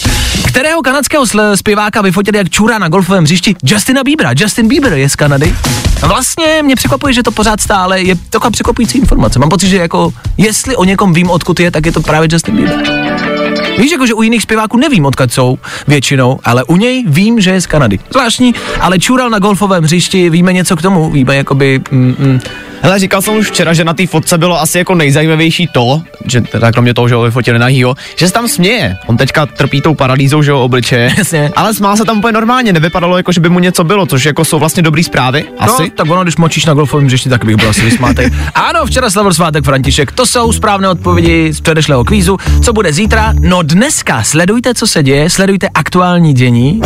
[0.47, 3.55] Kterého kanadského zpěváka vyfotili jak čura na golfovém hřišti?
[3.63, 4.31] Justina Biebera.
[4.37, 5.55] Justin Bieber je z Kanady.
[6.01, 9.39] A Vlastně mě překvapuje, že to pořád stále je taková překvapující informace.
[9.39, 12.55] Mám pocit, že jako, jestli o někom vím, odkud je, tak je to právě Justin
[12.55, 13.60] Bieber.
[13.77, 17.51] Víš, jako, že u jiných zpěváků nevím, odkud jsou většinou, ale u něj vím, že
[17.51, 17.99] je z Kanady.
[18.09, 22.39] Zvláštní, ale čural na golfovém hřišti, víme něco k tomu, víme jakoby, mm, mm,
[22.83, 26.41] Hele, říkal jsem už včera, že na té fotce bylo asi jako nejzajímavější to, že
[26.41, 28.97] teda kromě toho, že ho vyfotili nahýho, že se tam směje.
[29.07, 31.13] On teďka trpí tou paralýzou, že jo, obličeje.
[31.17, 31.51] Jasně.
[31.55, 34.45] Ale smál se tam úplně normálně, nevypadalo jako, že by mu něco bylo, což jako
[34.45, 35.45] jsou vlastně dobrý zprávy.
[35.59, 35.83] Asi.
[35.83, 38.31] No, tak ono, když močíš na golfovém hřišti, tak bych byl asi vysmátej.
[38.55, 40.11] ano, včera slavil svátek František.
[40.11, 42.37] To jsou správné odpovědi z předešlého kvízu.
[42.63, 43.33] Co bude zítra?
[43.39, 46.81] No dneska sledujte, co se děje, sledujte aktuální dění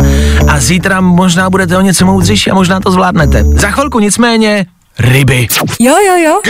[0.48, 3.44] a zítra možná budete o něco moudřejší a možná to zvládnete.
[3.44, 4.66] Za chvilku nicméně
[4.98, 5.46] ryby.
[5.80, 6.40] Jo, jo, jo.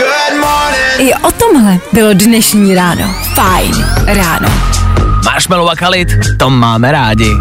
[0.99, 3.15] I o tomhle bylo dnešní ráno.
[3.33, 4.49] Fajn ráno.
[5.25, 6.07] Marshmallow a kalit,
[6.39, 7.31] to máme rádi.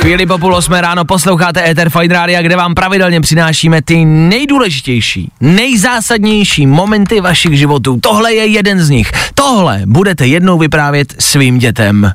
[0.00, 5.30] Chvíli po půl osmé ráno posloucháte Ether Fine Radio, kde vám pravidelně přinášíme ty nejdůležitější,
[5.40, 7.98] nejzásadnější momenty vašich životů.
[8.02, 9.12] Tohle je jeden z nich.
[9.34, 12.12] Tohle budete jednou vyprávět svým dětem.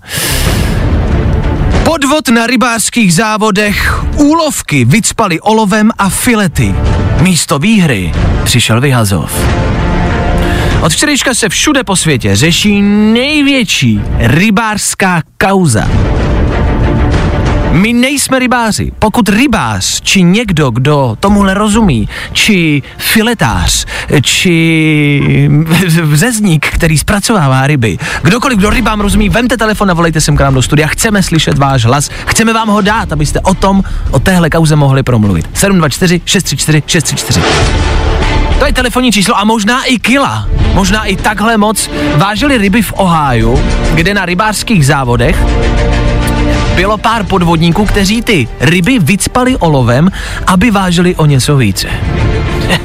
[1.88, 6.76] Podvod na rybářských závodech, úlovky vycpaly olovem a filety.
[7.21, 8.12] Místo výhry
[8.43, 9.32] přišel vyhazov.
[10.82, 12.82] Od včerejška se všude po světě řeší
[13.13, 15.89] největší rybářská kauza.
[17.72, 18.92] My nejsme rybáři.
[19.00, 23.86] Pokud rybář, či někdo, kdo tomuhle rozumí, či filetář,
[24.22, 25.60] či
[26.14, 30.54] řezník, který zpracovává ryby, kdokoliv, kdo rybám rozumí, vemte telefon a volejte sem k nám
[30.54, 30.88] do studia.
[30.88, 35.04] Chceme slyšet váš hlas, chceme vám ho dát, abyste o tom, o téhle kauze mohli
[35.04, 35.50] promluvit.
[35.54, 37.42] 724 634 634.
[38.60, 40.48] To je telefonní číslo a možná i kila.
[40.74, 45.38] Možná i takhle moc vážili ryby v Oháju, kde na rybářských závodech
[46.76, 50.10] bylo pár podvodníků, kteří ty ryby vycpali olovem,
[50.48, 51.88] aby vážili o něco více.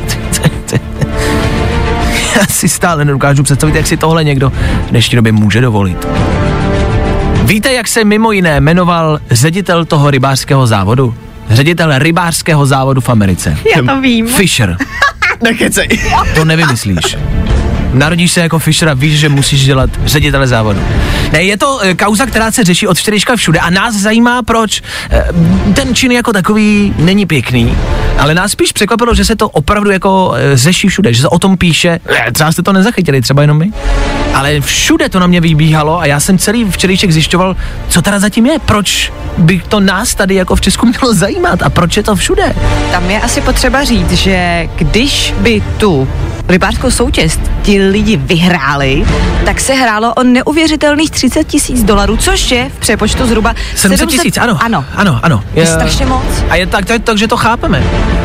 [2.37, 4.51] Já si stále nedokážu představit, jak si tohle někdo
[4.87, 6.07] v dnešní době může dovolit.
[7.42, 11.14] Víte, jak se mimo jiné jmenoval ředitel toho rybářského závodu?
[11.51, 13.57] Ředitel rybářského závodu v Americe.
[13.77, 14.29] Já to vím.
[14.29, 14.77] Fisher.
[15.42, 15.88] Nekecej.
[16.35, 17.16] To nevymyslíš.
[17.92, 20.81] Narodíš se jako Fisher a víš, že musíš dělat ředitele závodu.
[21.33, 24.83] Ne, je to e, kauza, která se řeší od včerejška všude a nás zajímá, proč.
[25.11, 25.25] E,
[25.75, 27.77] ten čin jako takový není pěkný,
[28.18, 31.38] Ale nás spíš překvapilo, že se to opravdu jako e, řeší všude, že se o
[31.38, 32.01] tom píše.
[32.33, 33.73] Třeba jste to nezachytili, třeba jenom my.
[34.35, 37.57] Ale všude to na mě vybíhalo a já jsem celý včerejšek zjišťoval,
[37.88, 41.71] co teda zatím je, proč by to nás tady jako v Česku mělo zajímat a
[41.71, 42.55] proč je to všude.
[42.90, 46.09] Tam je asi potřeba říct, že když by tu
[46.49, 49.05] rybářskou soutěž ti lidi vyhráli,
[49.45, 54.38] tak se hrálo o neuvěřitelných 30 tisíc dolarů, což je v přepočtu zhruba 700 tisíc,
[54.38, 54.58] ano.
[54.61, 54.85] Ano.
[54.94, 55.44] Ano, ano.
[55.54, 56.24] Je strašně moc.
[56.50, 57.82] A je tak, tak, takže to chápeme.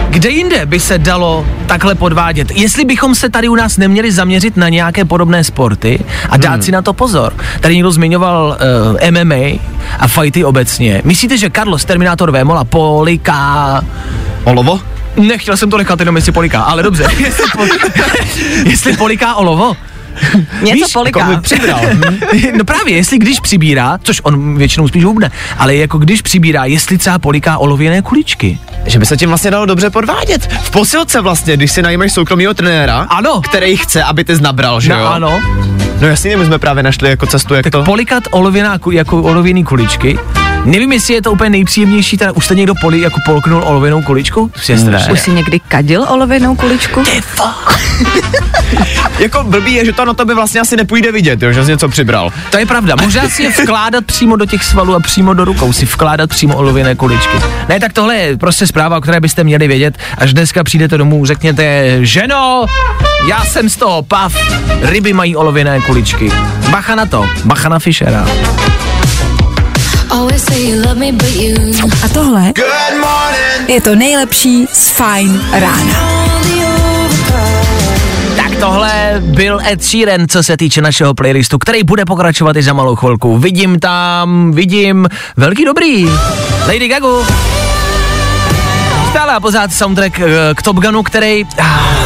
[0.10, 2.52] Kde jinde by se dalo takhle podvádět?
[2.52, 6.62] Jestli bychom se tady u nás neměli zaměřit na nějaké podobné sporty a dát hmm.
[6.62, 7.34] si na to pozor.
[7.60, 8.58] Tady někdo zmiňoval
[9.02, 9.60] uh, MMA
[10.00, 11.02] a fighty obecně.
[11.04, 13.82] Myslíte, že Carlos Terminator Vémola poliká
[14.44, 14.82] Olovo?
[15.18, 17.08] Nechtěl jsem to nechat jenom, jestli poliká, ale dobře.
[17.18, 17.66] jestli, po,
[18.70, 19.76] jestli poliká olovo,
[20.62, 21.20] Něco Víš, poliká.
[21.30, 21.82] Jako přibral.
[22.58, 26.98] no právě, jestli když přibírá, což on většinou spíš hubne, ale jako když přibírá, jestli
[26.98, 28.60] třeba poliká olověné kuličky.
[28.86, 30.50] Že by se tím vlastně dalo dobře podvádět.
[30.62, 33.42] V posilce vlastně, když si najmeš soukromého trenéra, Ano.
[33.42, 35.06] který chce, aby ty znabral, že No jo?
[35.06, 35.42] ano,
[36.02, 37.84] No jasně, my jsme právě našli jako cestu, jak tak to...
[37.84, 40.20] polikat olověná, jako olověný kuličky.
[40.68, 44.52] Nevím, jestli je to úplně nejpříjemnější, teda už jste někdo poli, jako polknul olověnou kuličku?
[44.66, 45.14] To je strašně.
[45.14, 47.04] Už si někdy kadil olověnou kuličku?
[49.20, 51.72] Jako blbý je, že to na to by vlastně asi nepůjde vidět, jo, že jsi
[51.72, 52.32] něco přibral.
[52.52, 55.74] To je pravda, možná si je vkládat přímo do těch svalů a přímo do rukou,
[55.74, 57.38] si vkládat přímo olověné kuličky.
[57.70, 61.26] Ne, tak tohle je prostě zpráva, o které byste měli vědět, až dneska přijdete domů,
[61.26, 62.66] řekněte, ženo,
[63.28, 64.36] já jsem z toho pav,
[64.82, 66.32] ryby mají olověné kuličky.
[66.70, 68.28] Bacha na to, bacha na Fischera.
[72.04, 72.54] A tohle
[73.68, 76.18] je to nejlepší z Fine rána.
[78.36, 82.74] Tak tohle byl Ed Sheeran, co se týče našeho playlistu, který bude pokračovat i za
[82.74, 83.38] malou chvilku.
[83.38, 86.06] Vidím tam, vidím, velký dobrý,
[86.68, 87.08] Lady Gaga.
[89.10, 91.46] Stále a pořád soundtrack eh, k Top Gunu, který...
[91.60, 91.97] ah,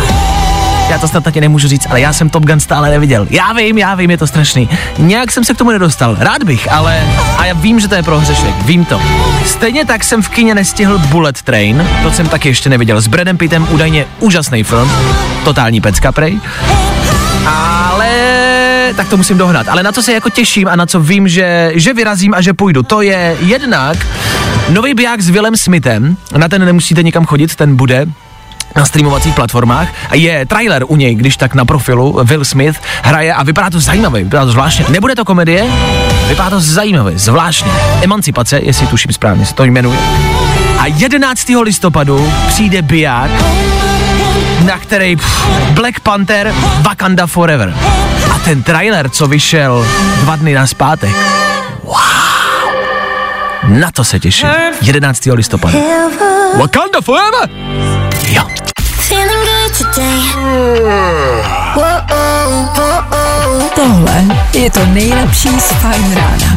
[0.91, 3.27] Já to snad taky nemůžu říct, ale já jsem Top Gun stále neviděl.
[3.29, 4.69] Já vím, já vím, je to strašný.
[4.97, 6.17] Nějak jsem se k tomu nedostal.
[6.19, 7.03] Rád bych, ale...
[7.37, 9.01] A já vím, že to je prohřešek, vím to.
[9.45, 13.01] Stejně tak jsem v kině nestihl Bullet Train, to jsem taky ještě neviděl.
[13.01, 14.91] S Bradem Pittem údajně úžasný film.
[15.43, 16.39] Totální pecka, prej.
[17.45, 18.09] Ale
[18.95, 19.67] tak to musím dohnat.
[19.67, 22.53] Ale na co se jako těším a na co vím, že, že vyrazím a že
[22.53, 24.07] půjdu, to je jednak
[24.69, 26.17] nový biják s Willem Smithem.
[26.37, 28.07] Na ten nemusíte nikam chodit, ten bude
[28.75, 33.43] na streamovacích platformách je trailer u něj, když tak na profilu Will Smith hraje a
[33.43, 34.85] vypadá to zajímavě, vypadá to zvláštně.
[34.89, 35.65] Nebude to komedie,
[36.27, 37.71] vypadá to zajímavě, zvláštně.
[38.01, 39.99] Emancipace, jestli tuším správně, se to jmenuje.
[40.79, 41.49] A 11.
[41.61, 43.31] listopadu přijde biják,
[44.65, 47.75] na který pff, Black Panther Wakanda Forever.
[48.33, 49.87] A ten trailer, co vyšel
[50.21, 51.15] dva dny na zpátek,
[51.83, 52.20] wow,
[53.67, 54.49] na to se těším.
[54.81, 55.25] 11.
[55.33, 55.77] listopadu.
[56.59, 57.49] Wakanda Forever!
[58.27, 58.43] Jo.
[63.75, 66.51] Tohle je to nejlepší z Fine rána.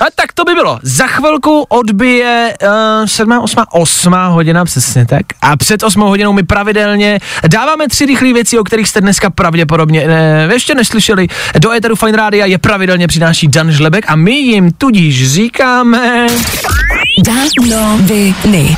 [0.00, 0.78] A tak to by bylo.
[0.82, 5.26] Za chvilku odbije uh, 7, 8, 8 hodina, přesně tak.
[5.42, 10.08] A před 8 hodinou my pravidelně dáváme tři rychlé věci, o kterých jste dneska pravděpodobně
[10.08, 11.26] ne, ještě neslyšeli.
[11.58, 16.26] Do Eteru Fine Rádia je pravidelně přináší Dan Žlebek a my jim tudíž říkáme...
[17.24, 18.76] Danoviny.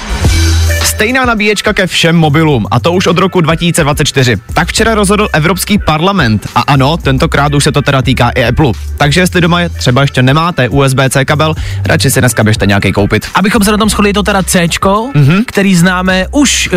[0.89, 4.37] Stejná nabíječka ke všem mobilům, a to už od roku 2024.
[4.55, 6.49] Tak včera rozhodl Evropský parlament.
[6.55, 8.73] A ano, tentokrát už se to teda týká i Apple.
[8.97, 11.55] Takže jestli doma je, třeba ještě nemáte USB-C kabel,
[11.87, 13.27] radši si dneska běžte nějaký koupit.
[13.35, 15.45] Abychom se na tom shodli, je to teda C, mm-hmm.
[15.47, 16.71] který známe už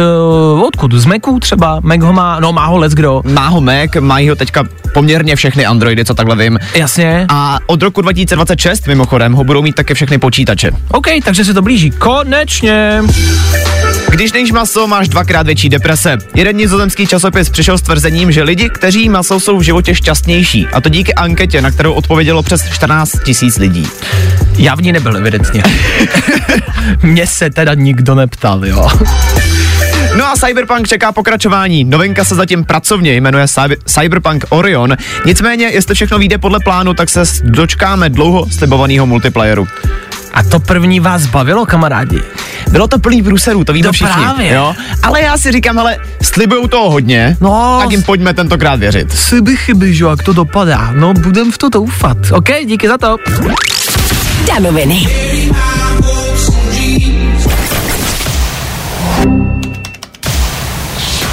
[0.56, 0.92] uh, odkud?
[0.92, 1.80] Z Macu třeba?
[1.84, 3.22] Mac ho má, no má ho let's kdo.
[3.26, 6.60] Má ho Mac, mají ho teďka poměrně všechny Androidy, co takhle vím.
[6.76, 7.26] Jasně.
[7.30, 10.72] A od roku 2026 mimochodem ho budou mít také všechny počítače.
[10.92, 11.92] OK, takže se to blíží.
[11.92, 13.02] Konečně.
[14.10, 16.18] Když nejíš maso, máš dvakrát větší deprese.
[16.36, 20.68] Jeden nizozemský časopis přišel s tvrzením, že lidi, kteří maso, jsou v životě šťastnější.
[20.74, 23.88] A to díky anketě, na kterou odpovědělo přes 14 tisíc lidí.
[24.58, 25.64] Já v ní nebyl, evidentně.
[27.04, 28.90] Mě se teda nikdo neptal, jo.
[30.18, 31.84] No a Cyberpunk čeká pokračování.
[31.84, 34.98] Novinka se zatím pracovně jmenuje Cyber- Cyberpunk Orion.
[35.26, 39.68] Nicméně, jestli všechno vyjde podle plánu, tak se dočkáme dlouho slibovaného multiplayeru.
[40.34, 42.22] A to první vás bavilo, kamarádi?
[42.72, 44.14] Bylo to plný průserů, to víme No všichni.
[44.14, 44.54] právě.
[44.54, 44.74] Jo?
[45.04, 49.14] Ale já si říkám, hele, slibujou toho hodně, No, tak jim pojďme tentokrát věřit.
[49.14, 50.92] Chyby, chyby, že jo, jak to dopadá.
[50.94, 52.18] No, budem v to doufat.
[52.32, 53.18] OK, díky za to.
[54.48, 55.08] Danoviny.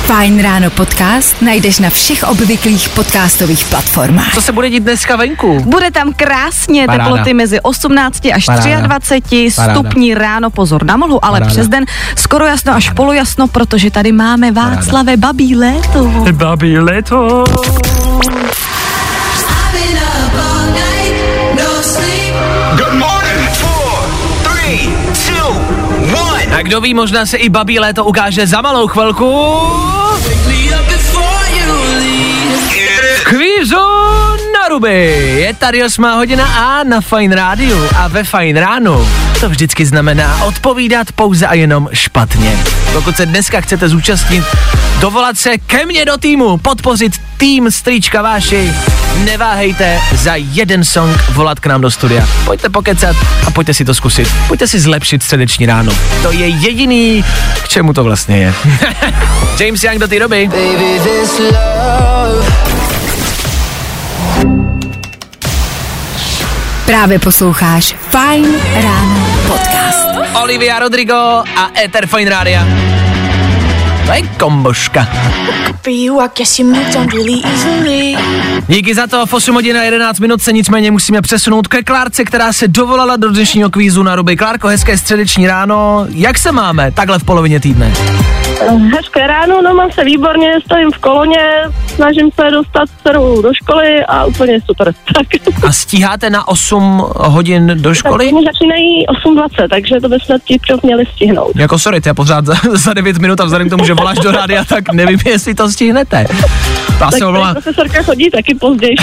[0.08, 4.34] Fajn ráno podcast najdeš na všech obvyklých podcastových platformách.
[4.34, 5.60] Co se bude dít dneska venku?
[5.64, 7.04] Bude tam krásně Paráda.
[7.04, 8.80] teploty mezi 18 až Paráda.
[8.80, 9.74] 23 Paráda.
[9.74, 11.52] stupní ráno, pozor na mlhu, ale Paráda.
[11.52, 11.84] přes den
[12.16, 16.04] skoro jasno až polojasno, protože tady máme Václave babí léto.
[16.32, 17.44] Babí leto.
[26.56, 29.48] A kdo ví, možná se i babí léto ukáže za malou chvilku.
[33.24, 33.76] Kvízu
[34.54, 35.36] na ruby.
[35.40, 39.08] Je tady 8 hodina a na Fine Rádiu a ve Fine ránu.
[39.40, 42.58] To vždycky znamená odpovídat pouze a jenom špatně.
[42.92, 44.44] Pokud se dneska chcete zúčastnit,
[45.00, 48.74] dovolat se ke mně do týmu, podpořit tým Strička Váši,
[49.16, 52.28] neváhejte za jeden song volat k nám do studia.
[52.44, 53.16] Pojďte pokecat
[53.46, 54.28] a pojďte si to zkusit.
[54.48, 55.92] Pojďte si zlepšit středeční ráno.
[56.22, 57.24] To je jediný,
[57.62, 58.54] k čemu to vlastně je.
[59.60, 60.48] James Young do té doby.
[60.48, 62.46] Baby, this love.
[66.86, 70.08] Právě posloucháš Fajn ráno podcast.
[70.42, 71.14] Olivia Rodrigo
[71.56, 72.66] a Ether Fine Rádia.
[74.08, 75.08] To je komboška.
[78.68, 82.24] Díky za to, v 8 hodin a 11 minut se nicméně musíme přesunout ke Klárce,
[82.24, 84.36] která se dovolala do dnešního kvízu na ruby.
[84.36, 86.06] Klárko, hezké středeční ráno.
[86.08, 87.92] Jak se máme takhle v polovině týdne?
[88.96, 91.38] Hezké ráno, no mám se výborně, stojím v koloně,
[91.86, 94.92] snažím se dostat dceru do školy a úplně super.
[95.14, 95.26] Tak,
[95.64, 98.26] A stíháte na 8 hodin do tak školy?
[98.32, 101.52] oni začínají 8.20, takže to by snad ti přes měli stihnout.
[101.56, 104.30] Jako sorry, já pořád za, za 9 minut a vzhledem k tomu, že voláš do
[104.30, 106.26] rádia, tak nevím, jestli to stihnete.
[107.00, 108.94] Já Tak omlouvám, profesorka chodí taky později.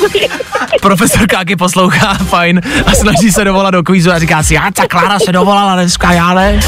[0.82, 4.88] profesor Káky poslouchá, fajn, a snaží se dovolat do kvízu a říká si, já ta
[4.88, 6.60] Klára se dovolala dneska, já ne.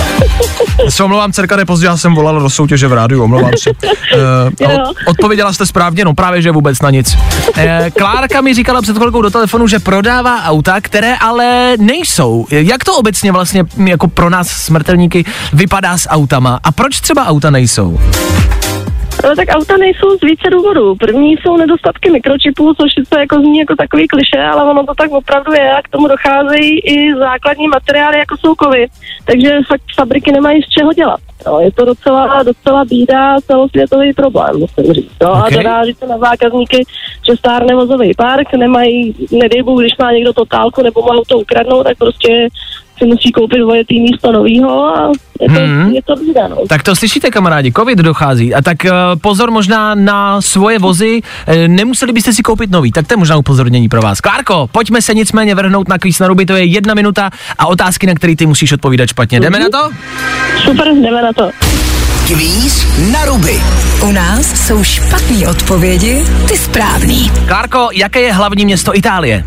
[0.85, 3.71] Já se omlouvám, dcerka, ne pozdě, já jsem volala do soutěže v rádiu, omlouvám se.
[3.71, 7.15] Uh, od, odpověděla jste správně, no právě, že vůbec na nic.
[7.15, 7.63] Uh,
[7.99, 12.47] Klárka mi říkala před chvilkou do telefonu, že prodává auta, které ale nejsou.
[12.51, 17.51] Jak to obecně vlastně jako pro nás smrtelníky vypadá s autama a proč třeba auta
[17.51, 18.01] nejsou?
[19.23, 20.97] No, tak auta nejsou z více důvodů.
[20.97, 25.11] První jsou nedostatky mikročipů, což sice jako zní jako takový kliše, ale ono to tak
[25.11, 28.87] opravdu je a k tomu docházejí i základní materiály, jako jsou kovy.
[29.25, 31.21] Takže fakt fabriky nemají z čeho dělat.
[31.47, 35.13] No, je to docela, docela bída, celosvětový problém, musím říct.
[35.23, 35.45] No, Ok.
[35.47, 36.85] A doráží to na zákazníky,
[37.29, 41.83] že stárne vozový park, nemají, nedej Bůh, když má někdo totálku nebo mu auto ukradnou,
[41.85, 42.49] tak prostě
[42.99, 45.91] si musí koupit dvojetý místo novýho a je to, Mhm.
[45.93, 46.49] je to bída.
[46.49, 46.57] No.
[46.69, 48.55] Tak to slyšíte, kamarádi, covid dochází.
[48.55, 53.07] A tak uh, pozor možná na svoje vozy, uh, nemuseli byste si koupit nový, tak
[53.07, 54.21] to je možná upozornění pro vás.
[54.21, 58.07] Klárko, pojďme se nicméně vrhnout na kvíz na ruby, to je jedna minuta a otázky,
[58.07, 59.41] na které ty musíš odpovídat špatně.
[59.41, 59.91] Jdeme na to?
[60.65, 61.51] Super, jdeme na to.
[62.27, 63.61] Kvíz na ruby.
[64.03, 67.31] U nás jsou špatné odpovědi, ty správný.
[67.49, 69.45] Klárko, jaké je hlavní město Itálie?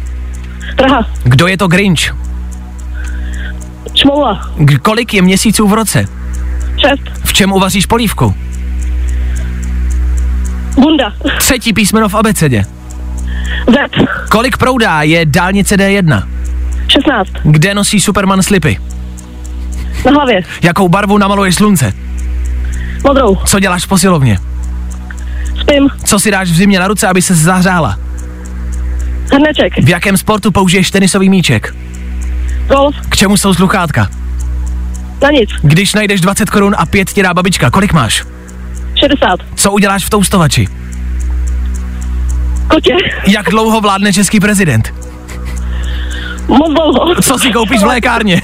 [0.77, 2.26] Praha, Kdo je to Grinch?
[3.97, 6.05] Čmoula, K- kolik je měsíců v roce?
[6.77, 8.35] šest, V čem uvaříš polívku?
[10.77, 12.65] bunda, Třetí písmeno v abecedě.
[13.67, 16.23] Z, Kolik proudá je dálnice D1?
[16.87, 18.77] 16, Kde nosí Superman slipy?
[20.05, 21.93] na hlavě, Jakou barvu namaluje slunce?
[23.07, 24.39] modrou, Co děláš v posilovně?
[25.61, 27.99] spím, Co si dáš v zimě na ruce, aby se zahřála?
[29.33, 31.75] hrneček, V jakém sportu použiješ tenisový míček?
[32.67, 34.07] Golf, K čemu jsou sluchátka?
[35.21, 38.23] na nic, Když najdeš 20 korun a pět ti dá babička, kolik máš?
[38.99, 40.67] 60, Co uděláš v toustovači?
[42.67, 42.95] kotě,
[43.27, 44.93] Jak dlouho vládne český prezident?
[46.47, 48.41] moc dlouho, Co si koupíš v lékárně?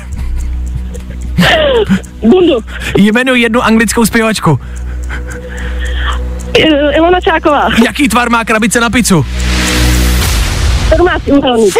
[2.21, 2.59] bundu,
[2.97, 4.59] Jmenuji jednu anglickou zpěvačku.
[6.57, 9.25] I- Ilona Čáková, Jaký tvar má krabice na pizzu?
[10.89, 11.73] 17 úhelník,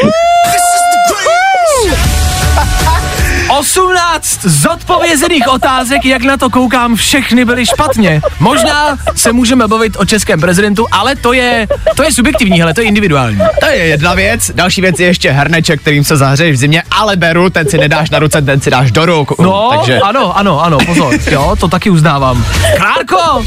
[3.57, 8.21] 18 zodpovězených otázek, jak na to koukám, všechny byly špatně.
[8.39, 12.81] Možná se můžeme bavit o českém prezidentu, ale to je, to je subjektivní, hele, to
[12.81, 13.39] je individuální.
[13.59, 14.51] To je jedna věc.
[14.55, 18.09] Další věc je ještě hrneček, kterým se zahřeješ v zimě, ale beru, ten si nedáš
[18.09, 19.39] na ruce, ten si dáš do ruk.
[19.39, 22.45] No, takže ano, ano, ano, pozor, jo, to taky uznávám.
[22.77, 23.45] Klárko,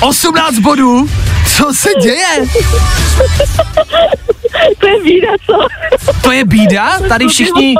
[0.00, 1.08] 18 bodů,
[1.56, 2.46] co se děje?
[4.78, 5.66] To je bída, co?
[6.22, 6.98] To je bída?
[7.08, 7.74] Tady všichni,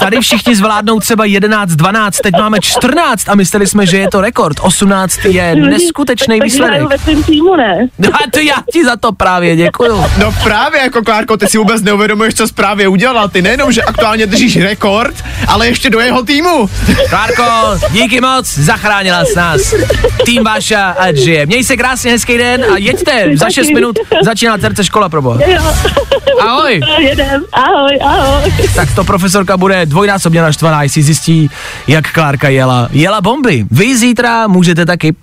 [0.00, 4.20] tady všichni zvládnou třeba 11, 12, teď máme 14 a mysleli jsme, že je to
[4.20, 4.56] rekord.
[4.60, 6.74] 18 je neskutečný Tak- tak výsledek.
[6.74, 7.88] hraju ve týmu, ne?
[7.98, 10.04] No a to já ti za to právě děkuju.
[10.18, 13.28] No právě jako Klárko, ty si vůbec neuvědomuješ, co jsi právě udělal.
[13.28, 15.14] Ty nejenom, že aktuálně držíš rekord,
[15.46, 16.70] ale ještě do jeho týmu.
[17.10, 17.44] Klárko,
[17.90, 19.74] díky moc, zachránila s nás.
[20.24, 21.46] Tým Váša a žije.
[21.46, 23.24] Měj se krásně, hezký den a jeďte.
[23.36, 25.40] Za 6 minut začíná terce škola pro boha.
[25.46, 25.62] Jo.
[26.40, 26.80] Ahoj.
[26.98, 27.44] Jedem.
[27.52, 28.52] Ahoj, ahoj.
[28.74, 31.50] Tak to profesorka bude dvojnásobně naštvaná, jestli zjistí,
[31.86, 32.88] jak Klárka jela.
[32.92, 33.64] Jela bomby.
[33.70, 35.14] Vy zítra můžete taky.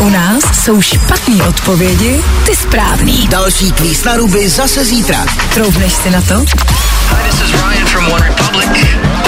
[0.00, 3.28] U nás jsou špatné odpovědi, ty správný.
[3.28, 5.26] Další kvíz na ruby zase zítra.
[5.54, 6.34] Troubneš si na to?
[6.34, 8.68] Hi, this is Ryan from One Republic.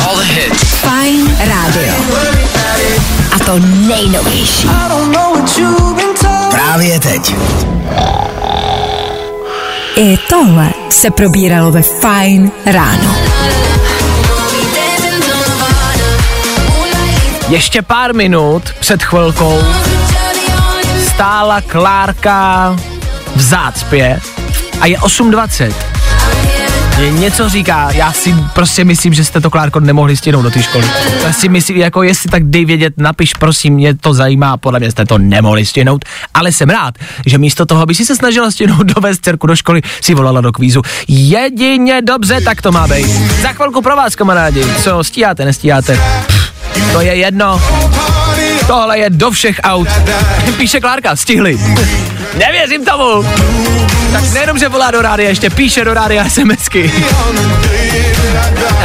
[0.08, 0.64] All the hits.
[0.64, 1.94] Fajn rádio.
[3.32, 4.68] A to nejnovější.
[6.50, 7.34] Právě teď.
[9.96, 13.16] I tohle se probíralo ve Fajn ráno.
[17.48, 19.58] Ještě pár minut před chvilkou
[21.08, 22.76] stála Klárka
[23.36, 24.20] v zácpě
[24.80, 25.72] a je 8.20.
[26.98, 30.62] Je něco říká, já si prostě myslím, že jste to Klárko nemohli stihnout do té
[30.62, 30.84] školy.
[31.24, 34.90] Já si myslím, jako jestli tak dej vědět, napiš prosím, mě to zajímá, podle mě
[34.90, 36.94] jste to nemohli stihnout, ale jsem rád,
[37.26, 40.52] že místo toho, aby si se snažila stihnout dovést dcerku do školy, si volala do
[40.52, 40.82] kvízu.
[41.08, 43.06] Jedině dobře, tak to má být.
[43.42, 46.00] Za chvilku pro vás, kamarádi, co stíháte, nestíháte?
[46.26, 47.60] Pff, To je jedno.
[48.66, 49.88] Tohle je do všech aut.
[50.56, 51.58] Píše Klárka, stihli.
[52.38, 53.22] Nevěřím tomu.
[54.12, 56.92] Tak nejenom, že volá do rádia, ještě píše do rádia SMSky.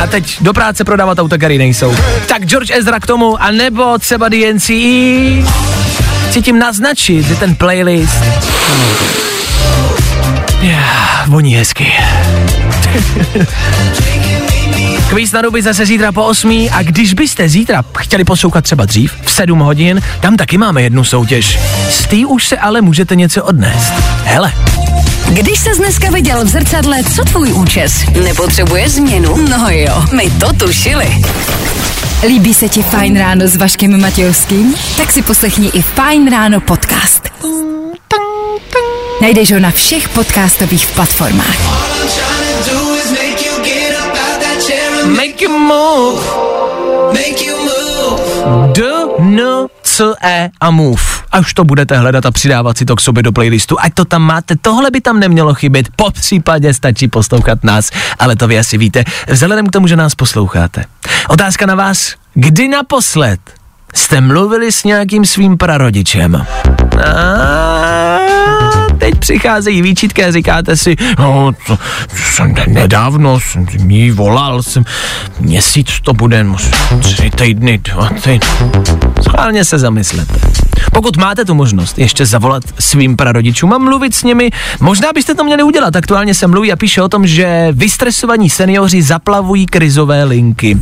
[0.04, 1.96] A teď do práce prodávat auta, které nejsou.
[2.28, 4.72] Tak George Ezra k tomu, a nebo třeba DNC.
[6.30, 8.24] Chci tím naznačit, že ten playlist
[10.62, 11.94] yeah, voní hezky.
[15.12, 16.68] Kvíz na ruby zase zítra po 8.
[16.72, 21.04] A když byste zítra chtěli poslouchat třeba dřív, v 7 hodin, tam taky máme jednu
[21.04, 21.60] soutěž.
[21.90, 23.94] Z tý už se ale můžete něco odnést.
[24.24, 24.54] Hele,
[25.30, 27.94] Když se dneska viděl v zrcadle, co tvůj účes?
[28.24, 29.38] Nepotřebuje změnu?
[29.50, 31.08] No jo, my to tušili.
[32.28, 34.76] Líbí se ti Fajn ráno s Vaškem Matějovským?
[34.98, 37.30] Tak si poslechni i Fajn ráno podcast.
[39.22, 41.58] Najdeš ho na všech podcastových platformách.
[45.06, 46.22] Make you move.
[48.74, 48.82] D,
[49.20, 51.02] N, C, E a move.
[51.32, 54.22] Až to budete hledat a přidávat si to k sobě do playlistu, ať to tam
[54.22, 57.90] máte, tohle by tam nemělo chybět, po případě stačí poslouchat nás,
[58.20, 60.84] ale to vy asi víte, vzhledem k tomu, že nás posloucháte.
[61.30, 63.40] Otázka na vás, kdy naposled
[63.94, 66.46] jste mluvili s nějakým svým prarodičem?
[67.06, 74.12] A teď přicházejí výčitky a říkáte si, no, to, to jsem ne- nedávno, jsem jí
[74.12, 74.86] volal, jsem,
[75.40, 76.46] měsíc to bude,
[77.00, 78.40] tři týdny, dva týdny.
[79.22, 80.34] Schválně se zamyslete.
[80.94, 84.50] Pokud máte tu možnost ještě zavolat svým prarodičům a mluvit s nimi,
[84.80, 85.96] možná byste to měli udělat.
[85.96, 90.78] Aktuálně se mluví a píše o tom, že vystresovaní seniori zaplavují krizové linky.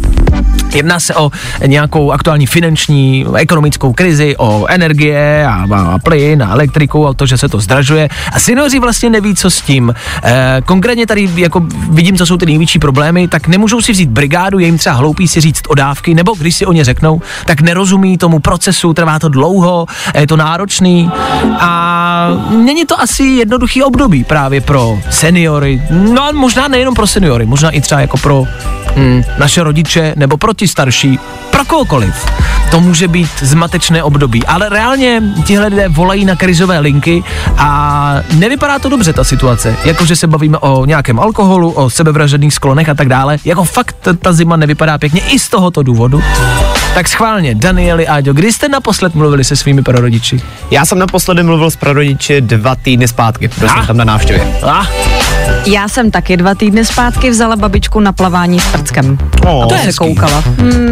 [0.74, 1.32] Jedná se o
[1.66, 7.38] nějakou aktuální finanční, ekonomickou krizi, o energie a, a, plyn a elektriku a to, že
[7.38, 8.10] se to zdražuje.
[8.34, 9.94] A seniori vlastně neví, co s tím.
[10.24, 14.60] E, konkrétně tady jako vidím, co jsou ty největší problémy, tak nemůžou si vzít brigádu,
[14.60, 17.62] je jim třeba hloupý si říct o dávky, nebo když si o ně řeknou, tak
[17.62, 19.86] nerozumí tomu procesu, trvá to dlouho,
[20.20, 21.12] je to náročný
[21.60, 22.30] a
[22.66, 27.70] není to asi jednoduchý období právě pro seniory, no a možná nejenom pro seniory, možná
[27.70, 28.44] i třeba jako pro
[28.96, 31.20] mm, naše rodiče nebo pro ti starší,
[31.52, 32.26] pro kohokoliv.
[32.72, 37.24] To může být zmatečné období, ale reálně tihle lidé volají na krizové linky
[37.58, 42.90] a nevypadá to dobře ta situace, jakože se bavíme o nějakém alkoholu, o sebevražedných sklonech
[42.90, 46.24] a tak dále, jako fakt ta- zima nevypadá pěkně i z tohoto důvodu.
[46.94, 50.42] Tak schválně, Danieli Áďo, kdy jste naposled mluvili se svými prarodiči?
[50.72, 54.60] Já jsem naposledy mluvil s prarodiči dva týdny zpátky, byl jsem tam na návštěvě.
[54.64, 54.86] Ah,
[55.72, 59.18] Já jsem taky dva týdny zpátky vzala babičku na plavání s prckem.
[59.48, 60.44] Oh, a to je koukala.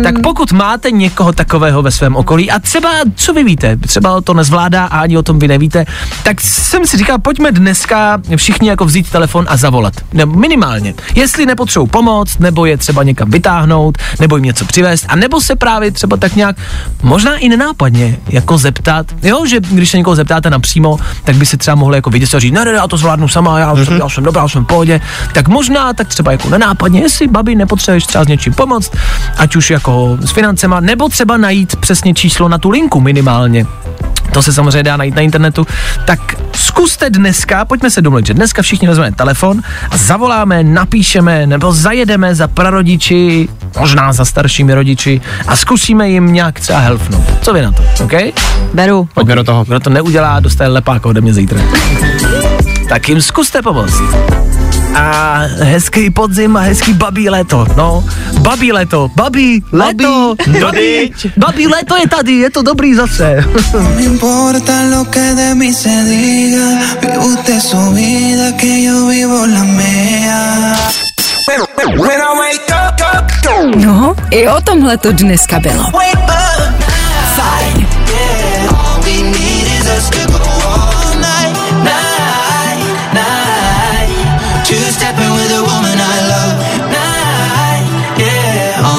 [0.03, 4.34] Tak pokud máte někoho takového ve svém okolí a třeba, co vy víte, třeba to
[4.34, 5.86] nezvládá a ani o tom vy nevíte,
[6.23, 9.93] tak jsem si říkal, pojďme dneska všichni jako vzít telefon a zavolat.
[10.13, 10.93] Ne, minimálně.
[11.15, 15.55] Jestli nepotřebují pomoc, nebo je třeba někam vytáhnout, nebo jim něco přivést, a nebo se
[15.55, 16.55] právě třeba tak nějak,
[17.03, 21.57] možná i nenápadně, jako zeptat, jo, že když se někoho zeptáte napřímo, tak by se
[21.57, 23.97] třeba mohli jako vidět a říct, ne, ne, ne, já to zvládnu sama, já, jsem,
[23.97, 25.01] já jsem dobrá, já jsem pohodě,
[25.34, 28.91] tak možná tak třeba jako nenápadně, jestli babi nepotřebuješ třeba s něčím pomoct,
[29.38, 33.65] ať už jako s financema, nebo třeba najít přesně číslo na tu linku minimálně.
[34.38, 35.68] To se samozřejmě dá najít na internetu,
[36.06, 36.20] tak
[36.56, 39.62] zkuste dneska, pojďme se domluvit, že dneska všichni vezmeme telefon
[39.92, 46.60] a zavoláme, napíšeme nebo zajedeme za prarodiči, možná za staršími rodiči a zkusíme jim nějak
[46.60, 47.24] třeba helfnout.
[47.42, 48.14] Co vy na to, OK?
[48.74, 49.10] Beru.
[49.14, 49.64] Pojďme do toho.
[49.64, 51.60] Kdo to neudělá, dostane lepák ode mě zítra.
[52.90, 54.02] tak jim zkuste pomoct.
[54.96, 58.04] A hezký podzim a hezký babí léto, no.
[58.42, 61.68] Babí léto, babí léto, babí, babí.
[61.68, 63.44] Léto je tady, je to dobrý zase.
[63.74, 65.74] No me importa lo que de mí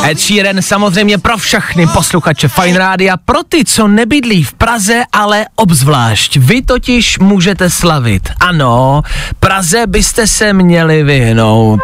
[0.09, 5.47] Ed Sheeran samozřejmě pro všechny posluchače Fine Rádia, pro ty, co nebydlí v Praze, ale
[5.57, 6.37] obzvlášť.
[6.37, 8.29] Vy totiž můžete slavit.
[8.41, 9.03] Ano,
[9.41, 11.81] Praze byste se měli vyhnout.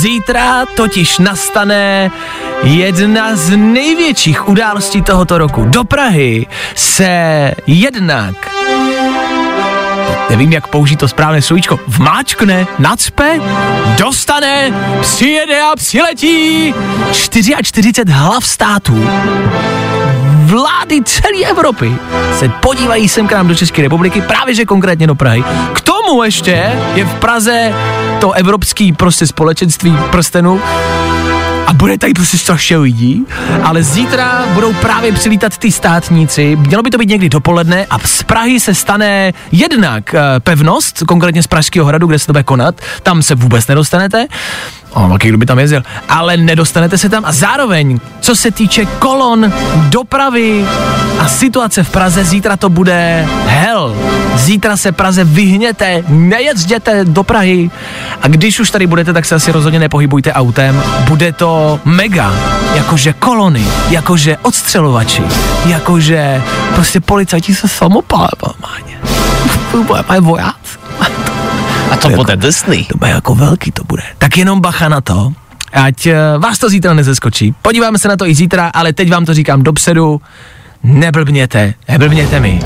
[0.00, 2.10] Zítra totiž nastane
[2.62, 5.64] jedna z největších událostí tohoto roku.
[5.64, 8.34] Do Prahy se jednak
[10.30, 13.40] nevím, jak použít to správné slovíčko, vmáčkne, nacpe,
[13.98, 16.74] dostane, přijede a přiletí
[17.12, 19.08] 44 hlav států.
[20.44, 21.92] Vlády celé Evropy
[22.38, 25.44] se podívají sem k nám do České republiky, právě že konkrétně do Prahy.
[25.72, 27.72] K tomu ještě je v Praze
[28.20, 30.60] to evropský prostě společenství prstenů
[31.70, 33.24] a bude tady prostě strašně lidí,
[33.62, 38.22] ale zítra budou právě přilítat ty státníci, mělo by to být někdy dopoledne a z
[38.22, 42.80] Prahy se stane jednak eh, pevnost, konkrétně z Pražského hradu, kde se to bude konat,
[43.02, 44.26] tam se vůbec nedostanete,
[44.92, 45.82] O, velký kdo by tam jezdil.
[46.08, 49.52] Ale nedostanete se tam a zároveň, co se týče kolon,
[49.88, 50.64] dopravy
[51.18, 53.96] a situace v Praze, zítra to bude hell.
[54.34, 57.70] Zítra se Praze vyhněte, nejezděte do Prahy
[58.22, 60.82] a když už tady budete, tak se asi rozhodně nepohybujte autem.
[61.08, 62.34] Bude to mega,
[62.74, 65.22] jakože kolony, jakože odstřelovači,
[65.66, 66.42] jakože
[66.74, 68.98] prostě policajti se samopálem normálně.
[70.08, 70.89] Mají vojáci.
[71.90, 72.84] A to jako- bude drsný.
[72.84, 74.02] To bude jako velký to bude.
[74.18, 75.32] Tak jenom bacha na to,
[75.72, 77.54] ať eh, vás to zítra nezeskočí.
[77.62, 80.20] Podíváme se na to i zítra, ale teď vám to říkám dopředu.
[80.82, 82.60] Neblbněte, neblbněte mi.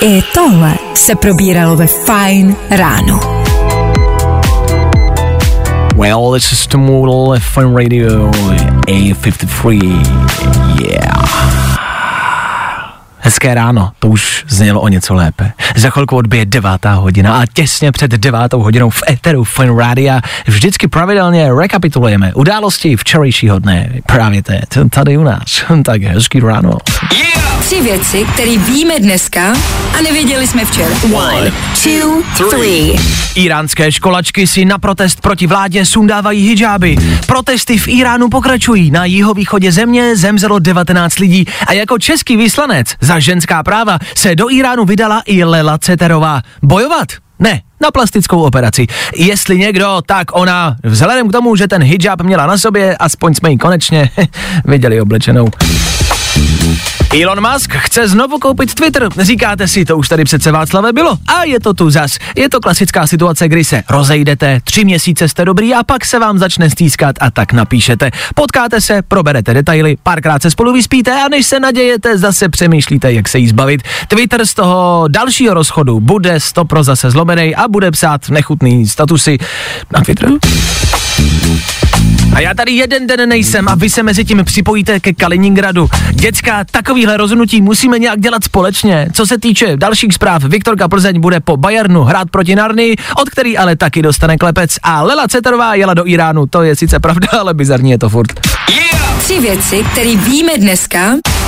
[0.00, 3.20] I tohle se probíralo ve Fine ráno.
[5.96, 8.30] Well, this is the Model FM Radio
[8.86, 9.80] A53.
[10.80, 11.87] Yeah.
[13.28, 15.52] Hezké ráno, to už znělo o něco lépe.
[15.76, 20.88] Za chvilku odbije devátá hodina a těsně před devátou hodinou v Eteru Fun Rádia vždycky
[20.88, 23.90] pravidelně rekapitulujeme události včerejšího dne.
[24.06, 25.64] Právě teď, tady u nás.
[25.84, 26.78] Tak hezký ráno.
[27.60, 29.52] Tři věci, které víme dneska
[29.98, 30.94] a nevěděli jsme včera.
[31.12, 31.52] One,
[31.82, 32.96] two, three.
[33.34, 36.96] Iránské školačky si na protest proti vládě sundávají hijáby.
[37.26, 38.90] Protesty v Iránu pokračují.
[38.90, 44.50] Na jihovýchodě země zemřelo 19 lidí a jako český vyslanec za ženská práva se do
[44.50, 46.42] Iránu vydala i Lela Ceterová.
[46.62, 47.08] Bojovat?
[47.38, 48.86] Ne, na plastickou operaci.
[49.16, 50.76] Jestli někdo, tak ona.
[50.84, 54.10] Vzhledem k tomu, že ten hijab měla na sobě, aspoň jsme ji konečně
[54.64, 55.48] viděli oblečenou.
[57.12, 59.08] Elon Musk chce znovu koupit Twitter.
[59.20, 61.18] Říkáte si, to už tady přece Václave bylo.
[61.26, 62.18] A je to tu zas.
[62.36, 66.38] Je to klasická situace, kdy se rozejdete, tři měsíce jste dobrý a pak se vám
[66.38, 68.10] začne stýskat a tak napíšete.
[68.34, 73.28] Potkáte se, proberete detaily, párkrát se spolu vyspíte a než se nadějete, zase přemýšlíte, jak
[73.28, 73.82] se jí zbavit.
[74.08, 79.38] Twitter z toho dalšího rozchodu bude stopro zase zlomený a bude psát nechutný statusy
[79.92, 80.38] na Twitteru.
[82.34, 85.88] A já tady jeden den nejsem a vy se mezi tím připojíte ke Kaliningradu.
[86.12, 86.64] Děcka,
[86.98, 89.08] takovýhle rozhodnutí musíme nějak dělat společně.
[89.12, 93.58] Co se týče dalších zpráv, Viktorka Plzeň bude po Bayernu hrát proti Narny, od který
[93.58, 96.46] ale taky dostane klepec a Lela Ceterová jela do Iránu.
[96.46, 98.40] To je sice pravda, ale bizarní je to furt.
[99.18, 100.98] Tři věci, které víme dneska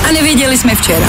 [0.08, 1.06] a nevěděli jsme včera.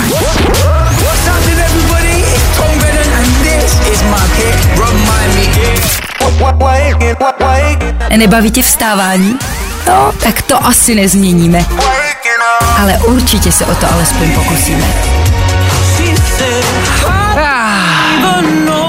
[8.17, 9.35] Nebaví tě vstávání?
[9.87, 11.65] No, tak to asi nezměníme.
[12.81, 14.85] Ale určitě se o to alespoň pokusíme.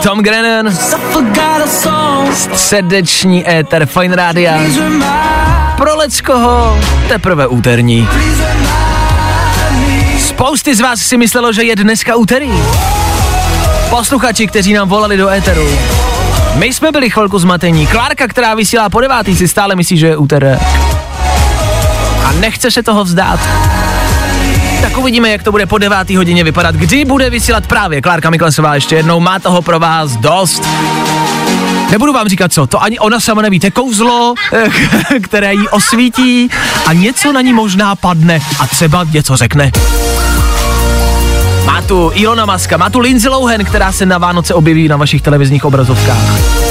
[0.03, 0.76] Tom Grennan,
[2.55, 4.61] srdeční éter Fine Rádia.
[5.76, 8.09] Pro leckoho teprve úterní.
[10.18, 12.53] Spousty z vás si myslelo, že je dneska úterý.
[13.90, 15.68] Posluchači, kteří nám volali do éteru.
[16.55, 17.86] My jsme byli chvilku zmatení.
[17.86, 21.01] Klárka, která vysílá po devátý, si stále myslí, že je úterek.
[22.25, 23.41] A nechce se toho vzdát.
[24.83, 28.75] Tak uvidíme, jak to bude po devátý hodině vypadat, kdy bude vysílat právě Klárka Miklesová
[28.75, 30.62] ještě jednou, má toho pro vás dost.
[31.91, 34.35] Nebudu vám říkat co, to ani ona sama neví, je kouzlo,
[35.23, 36.51] které jí osvítí
[36.87, 39.70] a něco na ní možná padne a třeba něco řekne.
[41.64, 45.23] Má tu Ilona Maska, má tu Lindsay Lohan, která se na Vánoce objeví na vašich
[45.23, 46.62] televizních obrazovkách.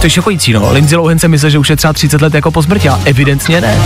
[0.00, 0.72] To je šokující, no.
[0.72, 3.60] Lindsay Lohan se myslí, že už je třeba 30 let jako po smrti, a evidentně
[3.60, 3.78] ne.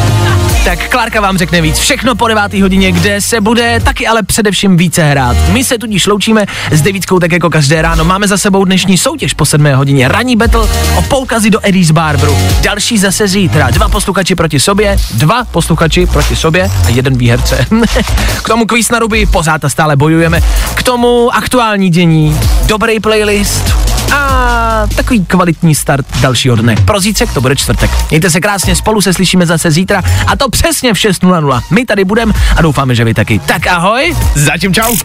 [0.64, 1.78] Tak Klárka vám řekne víc.
[1.78, 2.54] Všechno po 9.
[2.54, 5.36] hodině, kde se bude taky ale především více hrát.
[5.48, 8.04] My se tudíž loučíme s devítkou tak jako každé ráno.
[8.04, 9.66] Máme za sebou dnešní soutěž po 7.
[9.72, 10.08] hodině.
[10.08, 12.36] Ranní battle o poukazy do Eddie's Barberu.
[12.62, 13.70] Další zase zítra.
[13.70, 17.66] Dva posluchači proti sobě, dva posluchači proti sobě a jeden výherce.
[18.42, 20.40] K tomu kvíz na ruby pořád a stále bojujeme.
[20.74, 23.74] K tomu aktuální dění, dobrý playlist,
[24.12, 26.76] a takový kvalitní start dalšího dne.
[26.84, 27.90] Pro zítřek to bude čtvrtek.
[28.10, 31.62] Mějte se krásně, spolu se slyšíme zase zítra a to přesně v 6.00.
[31.70, 33.38] My tady budeme a doufáme, že vy taky.
[33.38, 34.16] Tak ahoj.
[34.34, 34.96] Zatím čau.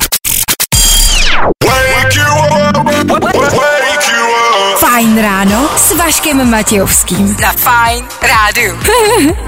[4.80, 7.38] Fajn ráno s Vaškem Matějovským.
[7.42, 8.78] Na Fajn rádu.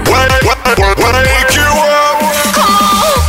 [1.30, 3.19] Wake you